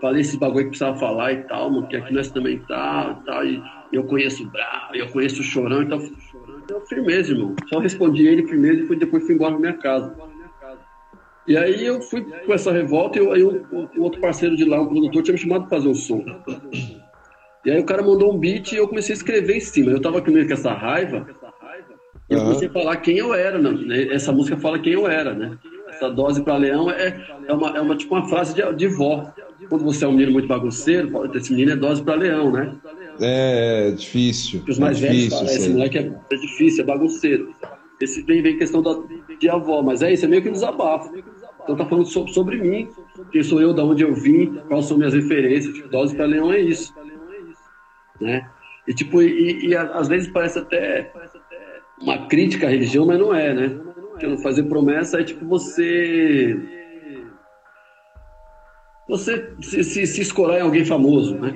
[0.00, 3.44] falei esse bagulho que precisava falar e tal, mano, que aqui nós também tá, tá
[3.44, 3.62] e
[3.92, 6.02] eu conheço o Brau, eu conheço o Chorão, então
[6.70, 7.54] eu firmeza, irmão.
[7.68, 10.14] Só respondi ele firmeza e depois fui embora pra minha casa.
[11.46, 14.80] E aí eu fui com essa revolta e aí o, o, outro parceiro de lá,
[14.80, 16.24] um produtor, tinha me chamado pra fazer o som.
[17.64, 19.90] E aí o cara mandou um beat e eu comecei a escrever em cima.
[19.90, 21.26] Eu tava com essa raiva
[22.28, 24.08] e eu comecei a falar quem eu era, né?
[24.10, 25.56] Essa música fala quem eu era, né?
[25.88, 27.14] Essa dose para leão é,
[27.46, 29.32] é, uma, é uma, tipo uma frase de, de vó.
[29.68, 32.74] Quando você é um menino muito bagunceiro, esse menino é dose para leão, né?
[33.20, 34.62] É, é difícil.
[34.66, 37.54] Os mais é velhos falam, esse moleque é, é, difícil, é bagunceiro.
[38.00, 38.98] Esse vem, vem questão da,
[39.38, 41.12] de avó, mas é isso, é meio que um desabafo.
[41.62, 42.88] Então tá falando sobre, sobre mim,
[43.30, 45.72] quem sou eu, da onde eu vim, quais são minhas referências.
[45.72, 46.92] Tipo, dose para leão é isso.
[48.22, 48.48] Né?
[48.86, 51.12] E tipo, e, e, às vezes parece até
[52.00, 53.68] uma crítica à religião, mas não é, né?
[54.10, 56.58] Porque não fazer promessa é tipo você
[59.08, 61.52] você se, se, se escorar em alguém famoso, né?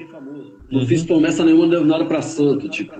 [0.71, 0.87] Não uhum.
[0.87, 2.95] fiz promessa nenhuma, não deu nada pra santo, tipo.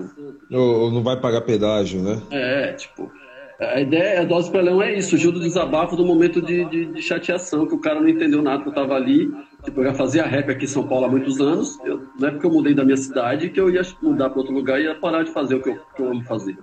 [0.53, 2.23] Ou, não vai pagar pedágio, né?
[2.31, 3.11] É, tipo.
[3.59, 6.87] A ideia, a dose para leão é isso, surgiu do desabafo do momento de, de,
[6.87, 9.31] de, chateação, que o cara não entendeu nada que eu tava ali.
[9.67, 11.77] Tipo, eu já fazia rap aqui em São Paulo há muitos anos.
[11.85, 14.55] Eu, não é porque eu mudei da minha cidade que eu ia mudar para outro
[14.55, 16.57] lugar e ia parar de fazer o que eu, que eu amo fazer.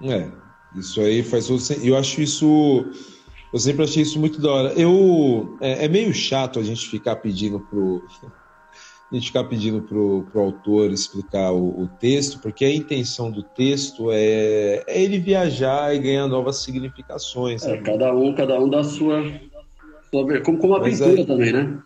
[0.00, 0.30] É,
[0.76, 2.86] isso aí faz todo Eu acho isso.
[3.52, 4.72] Eu sempre achei isso muito da hora.
[4.74, 5.58] Eu.
[5.60, 8.04] É, é meio chato a gente ficar pedindo pro
[9.10, 13.42] a gente ficar pedindo para o autor explicar o, o, texto, porque a intenção do
[13.42, 17.64] texto é, é ele viajar e ganhar novas significações.
[17.64, 19.22] É, cada um, cada um da sua
[20.42, 21.80] como, como a Mas pintura é, também, né?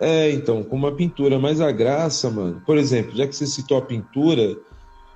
[0.00, 3.78] É, então, como a pintura, mas a graça, mano, por exemplo, já que você citou
[3.78, 4.56] a pintura,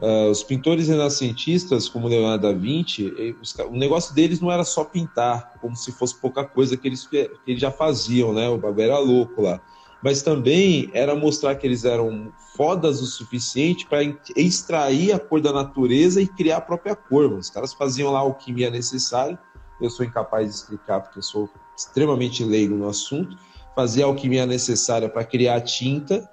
[0.00, 4.84] uh, os pintores renascentistas, como Leonardo da Vinci, os, o negócio deles não era só
[4.84, 8.48] pintar, como se fosse pouca coisa que eles, que eles já faziam, né?
[8.48, 9.60] O bagulho era louco lá
[10.02, 14.02] mas também era mostrar que eles eram fodas o suficiente para
[14.36, 17.32] extrair a cor da natureza e criar a própria cor.
[17.32, 19.38] Os caras faziam lá a alquimia necessária.
[19.80, 23.36] Eu sou incapaz de explicar porque sou extremamente leigo no assunto.
[23.74, 26.28] Fazia a alquimia necessária para criar tinta.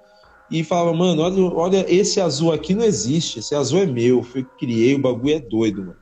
[0.50, 4.44] E falava, mano, olha, olha, esse azul aqui não existe, esse azul é meu, eu
[4.58, 5.96] criei, o bagulho é doido, mano.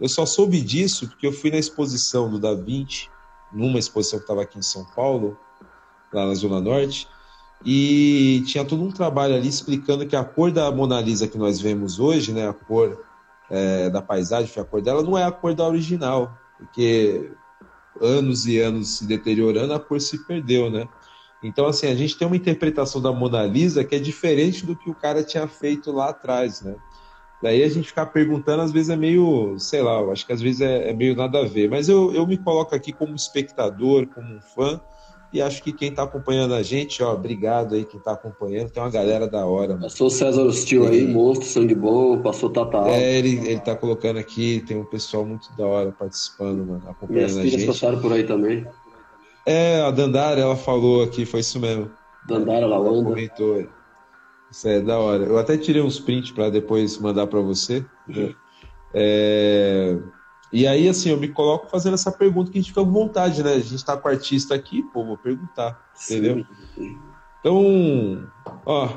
[0.00, 3.08] Eu só soube disso porque eu fui na exposição do Da Vinci,
[3.52, 5.38] numa exposição que estava aqui em São Paulo,
[6.12, 7.08] lá na Zona Norte,
[7.64, 11.60] e tinha todo um trabalho ali explicando que a cor da Mona Lisa que nós
[11.60, 13.02] vemos hoje, né, a cor
[13.48, 17.30] é, da paisagem, a cor dela, não é a cor da original, porque
[18.00, 20.88] anos e anos se deteriorando, a cor se perdeu, né?
[21.42, 24.90] Então, assim, a gente tem uma interpretação da Mona Lisa que é diferente do que
[24.90, 26.74] o cara tinha feito lá atrás, né?
[27.42, 30.40] Daí a gente ficar perguntando, às vezes é meio, sei lá, eu acho que às
[30.40, 31.68] vezes é, é meio nada a ver.
[31.68, 34.80] Mas eu, eu me coloco aqui como espectador, como um fã,
[35.32, 38.70] e acho que quem está acompanhando a gente, ó, obrigado aí quem está acompanhando.
[38.70, 39.70] Tem uma galera da hora.
[39.70, 39.82] Mano.
[39.82, 42.88] Passou o César Hostil aí, monstro, sangue bom, passou Tata.
[42.88, 47.14] É, ele, ele tá colocando aqui, tem um pessoal muito da hora participando, mano, acompanhando
[47.14, 47.50] Minhas a gente.
[47.52, 48.66] filhas passaram por aí também.
[49.44, 51.90] É, a Dandara, ela falou aqui, foi isso mesmo.
[52.26, 53.10] Dandara Lawanda.
[53.10, 53.66] Comentou.
[54.50, 55.24] Isso é da hora.
[55.24, 57.84] Eu até tirei uns prints para depois mandar para você.
[58.08, 58.34] Uhum.
[58.94, 59.98] É...
[60.56, 63.42] E aí, assim, eu me coloco fazendo essa pergunta que a gente fica com vontade,
[63.42, 63.52] né?
[63.52, 66.46] A gente tá com o artista aqui, pô, vou perguntar, entendeu?
[66.74, 66.98] Sim.
[67.40, 68.26] Então,
[68.64, 68.88] ó,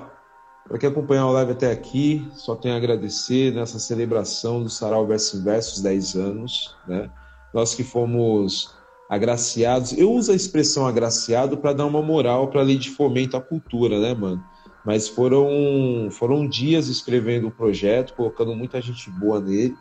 [0.69, 5.05] Para quem acompanhou a live até aqui, só tenho a agradecer nessa celebração do Sarau
[5.07, 7.09] Verso Inversos 10 anos, né?
[7.53, 8.73] Nós que fomos
[9.09, 13.35] agraciados, eu uso a expressão agraciado para dar uma moral para a lei de fomento
[13.35, 14.41] à cultura, né, mano?
[14.85, 19.75] Mas foram, foram dias escrevendo o projeto, colocando muita gente boa nele,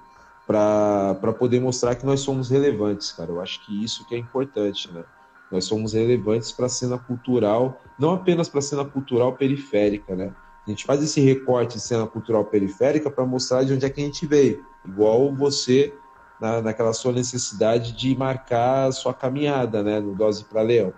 [0.48, 3.30] para poder mostrar que nós somos relevantes, cara.
[3.30, 5.04] Eu acho que isso que é importante, né?
[5.52, 10.32] Nós somos relevantes para a cena cultural, não apenas para a cena cultural periférica, né?
[10.66, 14.00] A gente faz esse recorte de cena cultural periférica para mostrar de onde é que
[14.00, 14.64] a gente veio.
[14.86, 15.92] Igual você,
[16.40, 20.00] na, naquela sua necessidade de marcar sua caminhada, né?
[20.00, 20.94] No Dose para Leão.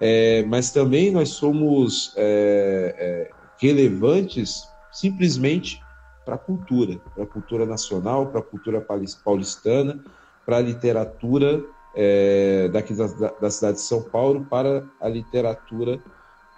[0.00, 5.83] É, mas também nós somos é, é, relevantes simplesmente
[6.24, 8.80] para a cultura, para a cultura nacional, para a cultura
[9.24, 10.02] paulistana,
[10.44, 11.64] para a literatura
[11.94, 13.06] é, daqui da,
[13.40, 16.00] da, cidade de São Paulo, para a literatura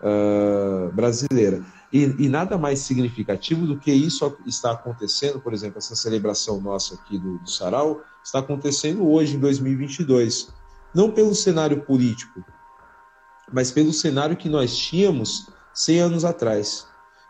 [0.00, 1.62] uh, brasileira.
[1.92, 6.94] E, e, nada mais significativo do que isso está acontecendo, por exemplo, essa celebração nossa
[6.94, 10.52] aqui do, do Sarau, está acontecendo hoje, em 2022.
[10.94, 12.42] Não pelo cenário político,
[13.52, 16.86] mas pelo cenário que nós tínhamos 100 anos atrás.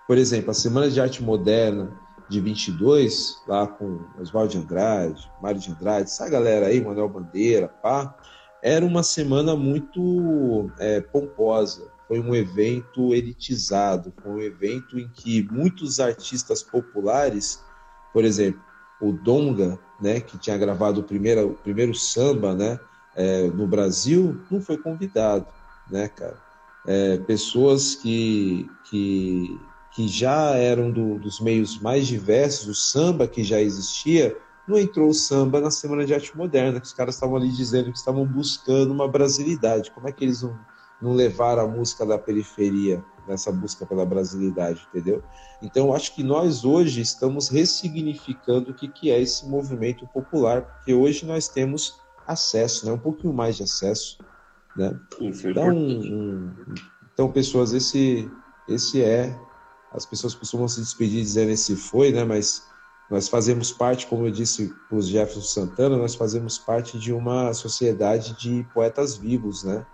[0.06, 1.90] Por exemplo, a Semana de Arte Moderna,
[2.28, 7.68] de 22, lá com Oswaldo de Andrade, Mário de Andrade, essa galera aí, Manuel Bandeira,
[7.68, 8.16] pá,
[8.62, 11.90] era uma semana muito é, pomposa.
[12.08, 17.62] Foi um evento elitizado, foi um evento em que muitos artistas populares,
[18.12, 18.60] por exemplo,
[19.00, 22.78] o Donga, né, que tinha gravado o primeiro, o primeiro samba, né,
[23.14, 25.46] é, no Brasil, não foi convidado,
[25.90, 26.36] né, cara?
[26.86, 29.58] É, pessoas que, que
[29.96, 34.36] que já eram do, dos meios mais diversos, o samba que já existia,
[34.68, 37.90] não entrou o samba na Semana de Arte Moderna, que os caras estavam ali dizendo
[37.90, 39.90] que estavam buscando uma brasilidade.
[39.92, 40.54] Como é que eles não,
[41.00, 45.22] não levaram a música da periferia nessa busca pela brasilidade, entendeu?
[45.62, 50.92] Então, acho que nós hoje estamos ressignificando o que, que é esse movimento popular, porque
[50.92, 52.92] hoje nós temos acesso, né?
[52.92, 54.18] um pouquinho mais de acesso.
[54.76, 54.94] Né?
[55.22, 56.52] É então, um,
[57.14, 58.30] então, pessoas, esse,
[58.68, 59.34] esse é
[59.92, 62.24] as pessoas costumam se despedir dizendo esse foi, né?
[62.24, 62.66] Mas
[63.10, 67.52] nós fazemos parte, como eu disse para os Jefferson Santana, nós fazemos parte de uma
[67.54, 69.86] sociedade de poetas vivos, né?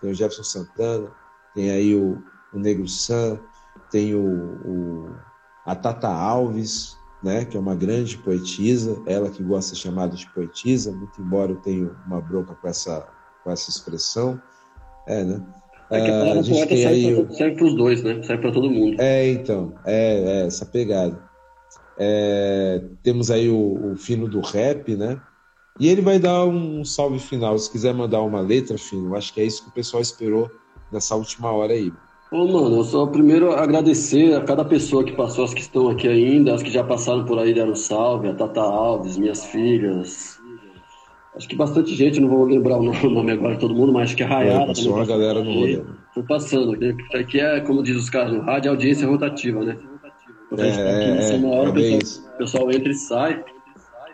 [0.00, 1.10] Tem o Jefferson Santana,
[1.54, 2.22] tem aí o,
[2.52, 3.38] o Negro San,
[3.90, 4.24] tem o,
[4.64, 5.16] o,
[5.66, 7.44] a Tata Alves, né?
[7.44, 11.52] Que é uma grande poetisa, ela que gosta de ser chamada de poetisa, muito embora
[11.52, 13.08] eu tenha uma bronca com essa,
[13.42, 14.40] com essa expressão,
[15.06, 15.44] é, né?
[15.92, 18.22] É que a palavra poeta serve, serve para os dois, né?
[18.22, 18.96] Serve para todo mundo.
[19.00, 21.18] É, então, é, é essa pegada.
[21.98, 25.20] É, temos aí o, o, Fino do Rap, né?
[25.78, 27.58] E ele vai dar um salve final.
[27.58, 30.50] Se quiser mandar uma letra, Fino, acho que é isso que o pessoal esperou
[30.90, 31.92] nessa última hora aí.
[32.32, 36.08] Ô, mano, eu só primeiro agradecer a cada pessoa que passou, as que estão aqui
[36.08, 40.38] ainda, as que já passaram por aí deram salve, a Tata Alves, minhas filhas,
[41.34, 44.16] Acho que bastante gente, não vou lembrar o nome agora de todo mundo, mas acho
[44.16, 44.64] que a Rayada.
[44.64, 45.82] É, passou uma galera no rolê.
[46.12, 46.76] Foi passando.
[47.14, 49.78] Aqui é, como diz os caras rádio, audiência rotativa, né?
[50.52, 53.44] Então, é, é, uma hora, é, o, pessoal, o pessoal entra e sai.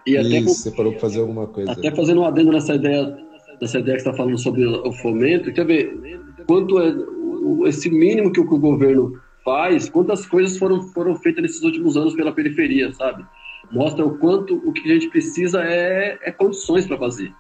[0.07, 1.73] E isso, até, você parou para fazer alguma coisa.
[1.73, 3.19] Até fazendo um adendo nessa ideia,
[3.61, 5.99] nessa ideia que você está falando sobre o fomento, quer ver
[6.47, 6.95] quanto é
[7.69, 11.97] esse mínimo que o, que o governo faz, quantas coisas foram, foram feitas nesses últimos
[11.97, 13.25] anos pela periferia, sabe?
[13.71, 17.33] Mostra o quanto o que a gente precisa é, é condições para fazer,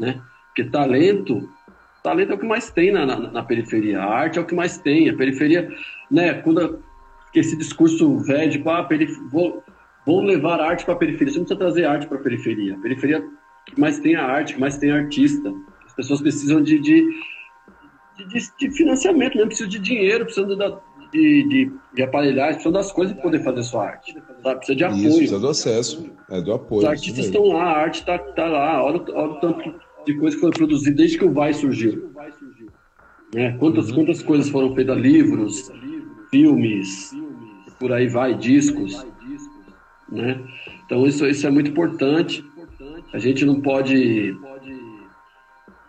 [0.00, 0.20] né?
[0.48, 1.48] Porque talento,
[2.02, 4.54] talento é o que mais tem na, na, na, periferia, a arte é o que
[4.54, 5.68] mais tem, a periferia,
[6.10, 6.34] né?
[6.34, 6.82] Quando
[7.34, 8.86] esse discurso velho de ah,
[9.30, 9.64] vou,
[10.04, 12.78] vou levar arte para a periferia, você não precisa trazer arte para a periferia, a
[12.78, 13.24] periferia
[13.64, 15.52] que mais tem a arte, que mais tem artista,
[15.86, 17.06] as pessoas precisam de, de,
[18.28, 20.80] de, de financiamento, não precisam de dinheiro, precisam da,
[21.12, 24.16] de, de, de aparelhagem, precisa das coisas para poder fazer sua arte.
[24.42, 24.56] Sabe?
[24.56, 25.06] Precisa de apoio.
[25.06, 26.82] Isso, precisa do acesso, é do apoio.
[26.82, 29.74] Os artistas estão lá, a arte está tá lá, olha, olha o tanto
[30.06, 32.10] de coisa que foi produzida desde que o Vai surgiu.
[33.34, 33.56] Né?
[33.58, 33.96] Quantas, uhum.
[33.96, 35.70] quantas coisas foram feitas, livros,
[36.30, 37.14] filmes,
[37.78, 39.06] por aí vai, discos.
[40.10, 40.40] Né?
[40.86, 42.44] Então isso, isso é muito importante.
[43.12, 44.34] A gente não pode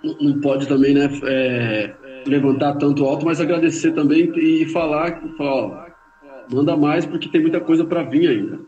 [0.04, 1.96] não pode também né, é,
[2.26, 7.60] levantar tanto alto, mas agradecer também e falar, falar ó, manda mais porque tem muita
[7.60, 8.60] coisa para vir ainda,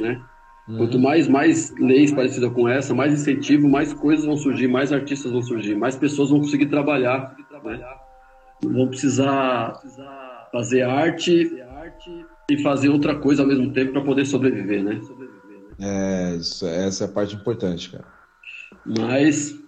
[0.00, 0.20] né?
[0.66, 0.78] Uhum.
[0.78, 5.30] Quanto mais mais leis parecidas com essa, mais incentivo, mais coisas vão surgir, mais artistas
[5.30, 7.80] vão surgir, mais pessoas vão conseguir trabalhar, né?
[8.62, 9.78] vão precisar
[10.50, 11.50] fazer arte
[12.50, 15.00] e fazer outra coisa ao mesmo tempo para poder sobreviver, né?
[15.78, 18.04] É, isso, essa é a parte importante, cara.
[18.86, 19.58] Mas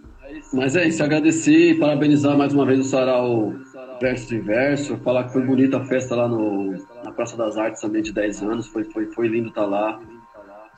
[0.52, 3.52] mas é isso, agradecer e parabenizar mais uma vez o Sarau
[4.00, 6.72] Verso e Verso, falar que foi bonita a festa lá no,
[7.04, 10.00] na Praça das Artes também de 10 anos, foi, foi, foi lindo estar tá lá.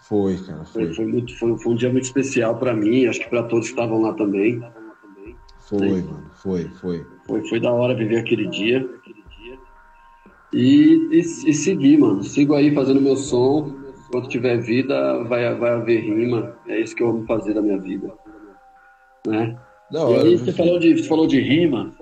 [0.08, 0.64] Foi, cara.
[0.64, 3.42] Foi, foi, foi, muito, foi, foi um dia muito especial para mim, acho que para
[3.42, 4.62] todos que estavam lá também.
[5.68, 7.06] Foi, mano, foi, foi.
[7.26, 8.88] Foi, foi da hora viver aquele dia.
[10.52, 12.22] E, e, e seguir, mano.
[12.22, 13.76] Sigo aí fazendo meu som.
[14.08, 16.56] Enquanto tiver vida, vai, vai haver rima.
[16.66, 18.10] É isso que eu amo fazer da minha vida.
[19.26, 19.58] Né?
[19.90, 21.92] Da hora, e aí, você falou, de, você falou de rima.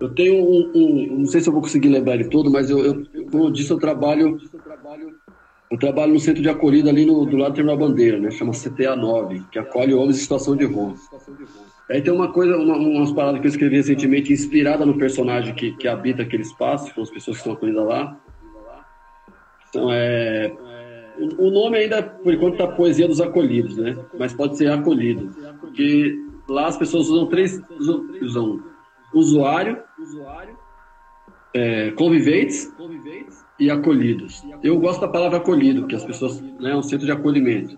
[0.00, 2.84] Eu tenho um, um, Não sei se eu vou conseguir lembrar ele todo, mas eu,
[2.84, 4.38] eu como eu disse, eu trabalho.
[5.70, 8.28] Eu trabalho no centro de acolhida ali no, do lado do Terminal Bandeira, né?
[8.32, 10.94] Chama CTA 9, que acolhe homens em situação de rua.
[11.88, 15.70] Aí tem uma coisa, uma, umas paradas que eu escrevi recentemente, inspirada no personagem que,
[15.76, 18.20] que habita aquele espaço, com as pessoas que estão acolhidas lá.
[19.68, 20.52] Então, é,
[21.20, 23.96] o, o nome ainda, por enquanto, tá Poesia dos Acolhidos, né?
[24.18, 25.30] Mas pode ser acolhido.
[25.60, 26.16] Porque
[26.48, 27.60] lá as pessoas usam três,
[28.22, 28.62] usam,
[29.14, 29.78] usuário,
[31.54, 32.72] é, conviventes
[33.58, 34.42] e acolhidos.
[34.62, 37.76] Eu gosto da palavra acolhido, que as pessoas, né, é um centro de acolhimento.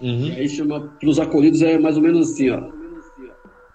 [0.00, 0.26] Uhum.
[0.26, 2.70] E aí chama, para os acolhidos é mais ou menos assim, ó.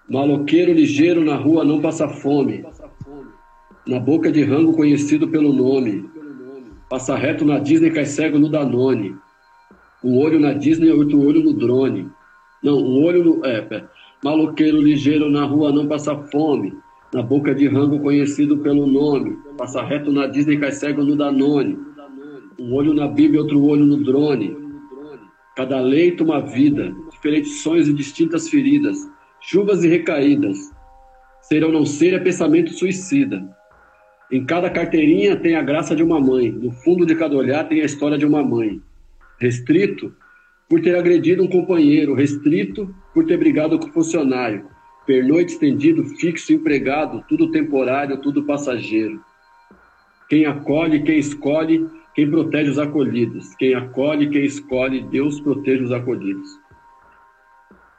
[0.08, 2.64] Maloqueiro ligeiro na rua não passa fome.
[3.86, 6.08] Na boca de rango conhecido pelo nome.
[6.88, 9.16] Passa reto na Disney, cai cego no Danone.
[10.02, 12.10] Um olho na Disney, outro olho no drone.
[12.62, 13.44] Não, um olho no.
[13.44, 13.90] É, pera.
[14.22, 16.74] Maloqueiro ligeiro na rua não passa fome.
[17.12, 19.38] Na boca de rango conhecido pelo nome.
[19.56, 21.78] Passa reto na Disney, cai cego no Danone.
[22.58, 24.56] Um olho na Bíblia, outro olho no drone.
[25.56, 26.94] Cada leito uma vida.
[27.10, 29.08] Diferentes sonhos e distintas feridas
[29.40, 30.72] chuvas e recaídas.
[31.42, 33.48] Ser ou não ser é pensamento suicida.
[34.30, 37.80] Em cada carteirinha tem a graça de uma mãe, no fundo de cada olhar tem
[37.80, 38.80] a história de uma mãe.
[39.38, 40.12] Restrito
[40.68, 44.66] por ter agredido um companheiro, restrito por ter brigado com o funcionário,
[45.06, 49.18] pernoite estendido, fixo, empregado, tudo temporário, tudo passageiro.
[50.28, 53.54] Quem acolhe, quem escolhe, quem protege os acolhidos.
[53.54, 56.50] Quem acolhe, quem escolhe, Deus protege os acolhidos.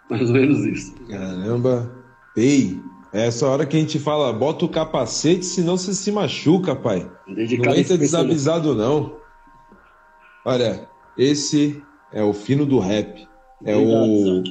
[0.10, 0.94] Mais ou menos isso.
[1.08, 1.92] Caramba.
[2.38, 2.80] Ei,
[3.12, 7.10] é essa hora que a gente fala, bota o capacete, senão você se machuca, pai.
[7.28, 9.18] Dedicado não entra desavisado, não.
[10.46, 10.88] Olha,
[11.18, 11.82] esse
[12.14, 13.28] é o fino do rap.
[13.66, 14.44] É o,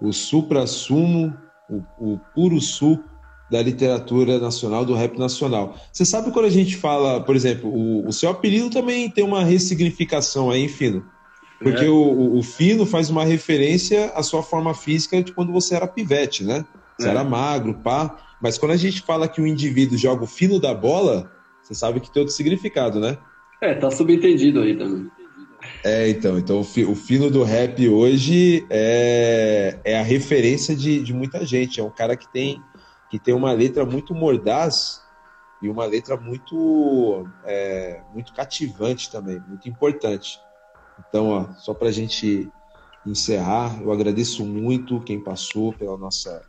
[0.00, 1.34] o supra-sumo,
[1.68, 3.08] o, o puro suco
[3.50, 5.76] da literatura nacional, do rap nacional.
[5.92, 9.44] Você sabe quando a gente fala, por exemplo, o, o seu apelido também tem uma
[9.44, 11.04] ressignificação aí, Fino.
[11.60, 11.88] Porque é.
[11.88, 16.42] o, o, fino faz uma referência à sua forma física de quando você era pivete,
[16.42, 16.64] né?
[17.00, 17.10] Você é.
[17.10, 18.18] era magro, pá.
[18.40, 21.30] Mas quando a gente fala que o indivíduo joga o fino da bola,
[21.62, 23.16] você sabe que tem outro significado, né?
[23.60, 25.10] É, tá subentendido aí também.
[25.84, 31.44] É, então, então o fino do rap hoje é, é a referência de, de muita
[31.44, 31.80] gente.
[31.80, 32.62] É um cara que tem,
[33.10, 35.02] que tem uma letra muito mordaz
[35.62, 40.38] e uma letra muito, é, muito cativante também, muito importante.
[40.98, 42.48] Então, ó, só para a gente
[43.06, 46.42] encerrar, eu agradeço muito quem passou pela nossa,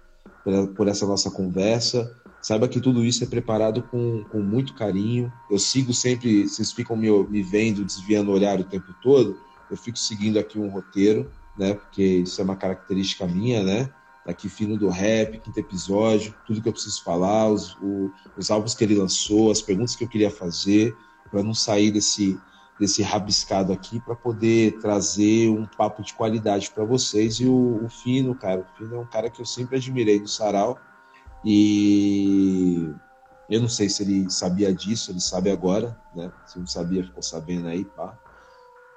[0.76, 2.16] por essa nossa conversa.
[2.42, 5.32] Saiba que tudo isso é preparado com, com muito carinho.
[5.50, 9.38] Eu sigo sempre, vocês ficam me, me vendo desviando o olhar o tempo todo.
[9.70, 11.76] Eu fico seguindo aqui um roteiro, né?
[11.76, 13.90] Porque isso é uma característica minha, né?
[14.26, 18.76] Aqui fino do rap, quinto episódio, tudo que eu preciso falar, os, o, os álbuns
[18.76, 20.96] que ele lançou, as perguntas que eu queria fazer,
[21.30, 22.38] para não sair desse,
[22.82, 27.36] desse rabiscado aqui para poder trazer um papo de qualidade para vocês.
[27.36, 30.28] E o, o, Fino, cara, o Fino é um cara que eu sempre admirei no
[30.28, 30.80] Sarau.
[31.46, 32.92] E
[33.48, 36.32] eu não sei se ele sabia disso, ele sabe agora, né?
[36.48, 38.18] Se não sabia, ficou sabendo aí, pá.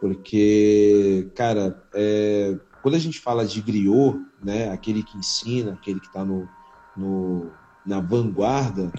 [0.00, 4.70] Porque, cara, é, quando a gente fala de griot, né?
[4.70, 6.48] Aquele que ensina, aquele que está no,
[6.96, 7.52] no,
[7.84, 8.90] na vanguarda,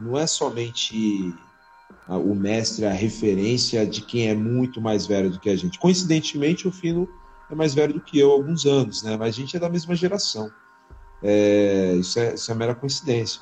[0.00, 1.34] não é somente
[2.08, 5.78] o mestre, a referência de quem é muito mais velho do que a gente.
[5.78, 7.08] Coincidentemente, o Fino
[7.50, 9.16] é mais velho do que eu, alguns anos, né?
[9.16, 10.50] Mas a gente é da mesma geração.
[11.22, 13.40] É, isso, é, isso é mera coincidência.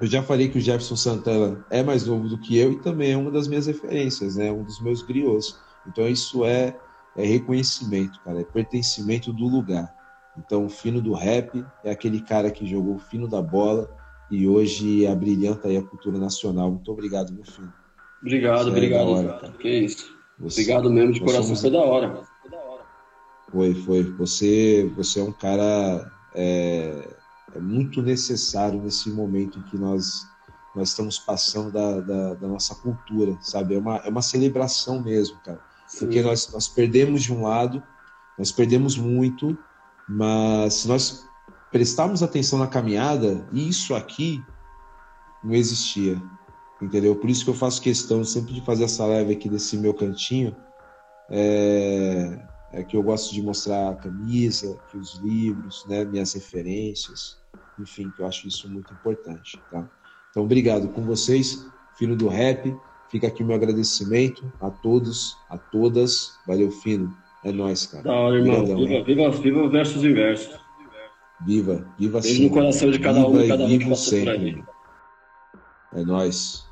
[0.00, 3.12] Eu já falei que o Jefferson Santana é mais novo do que eu e também
[3.12, 4.50] é uma das minhas referências, né?
[4.50, 5.58] Um dos meus griots.
[5.86, 6.74] Então isso é,
[7.16, 9.92] é reconhecimento, cara, é pertencimento do lugar.
[10.38, 13.90] Então o fino do rap é aquele cara que jogou o fino da bola,
[14.30, 16.70] e hoje abrilhanta aí a cultura nacional.
[16.70, 17.72] Muito obrigado, meu filho.
[18.20, 19.08] Obrigado, Você obrigado.
[19.08, 20.14] É hora, que isso.
[20.38, 21.60] Você, obrigado mesmo de coração, somos...
[21.60, 22.22] foi da hora.
[23.50, 24.04] Foi, foi.
[24.04, 27.08] Você, você é um cara é,
[27.54, 30.28] é, muito necessário nesse momento em que nós
[30.72, 33.74] nós estamos passando da, da, da nossa cultura, sabe?
[33.74, 35.60] É uma, é uma celebração mesmo, cara.
[35.88, 35.98] Sim.
[35.98, 37.82] Porque nós, nós perdemos de um lado,
[38.38, 39.58] nós perdemos muito,
[40.08, 41.28] mas se nós
[41.70, 44.42] prestarmos atenção na caminhada, isso aqui
[45.42, 46.20] não existia.
[46.80, 47.14] entendeu?
[47.14, 50.56] Por isso que eu faço questão sempre de fazer essa live aqui desse meu cantinho,
[51.28, 52.38] é,
[52.72, 57.38] é que eu gosto de mostrar a camisa, que os livros, né, minhas referências,
[57.78, 59.88] enfim, que eu acho isso muito importante, tá?
[60.30, 61.66] Então, obrigado com vocês,
[61.98, 62.74] Fino do Rap.
[63.10, 66.38] Fica aqui meu agradecimento a todos, a todas.
[66.46, 67.12] Valeu, Fino.
[67.44, 68.04] É nóis, cara.
[68.04, 68.64] Da hora, irmão.
[68.64, 70.60] viva, viva, viva versus inverso.
[71.42, 72.48] Viva, viva Beijo sempre.
[72.48, 74.64] no coração de cada viva um, cada um vivo sempre.
[75.94, 76.69] É nóis.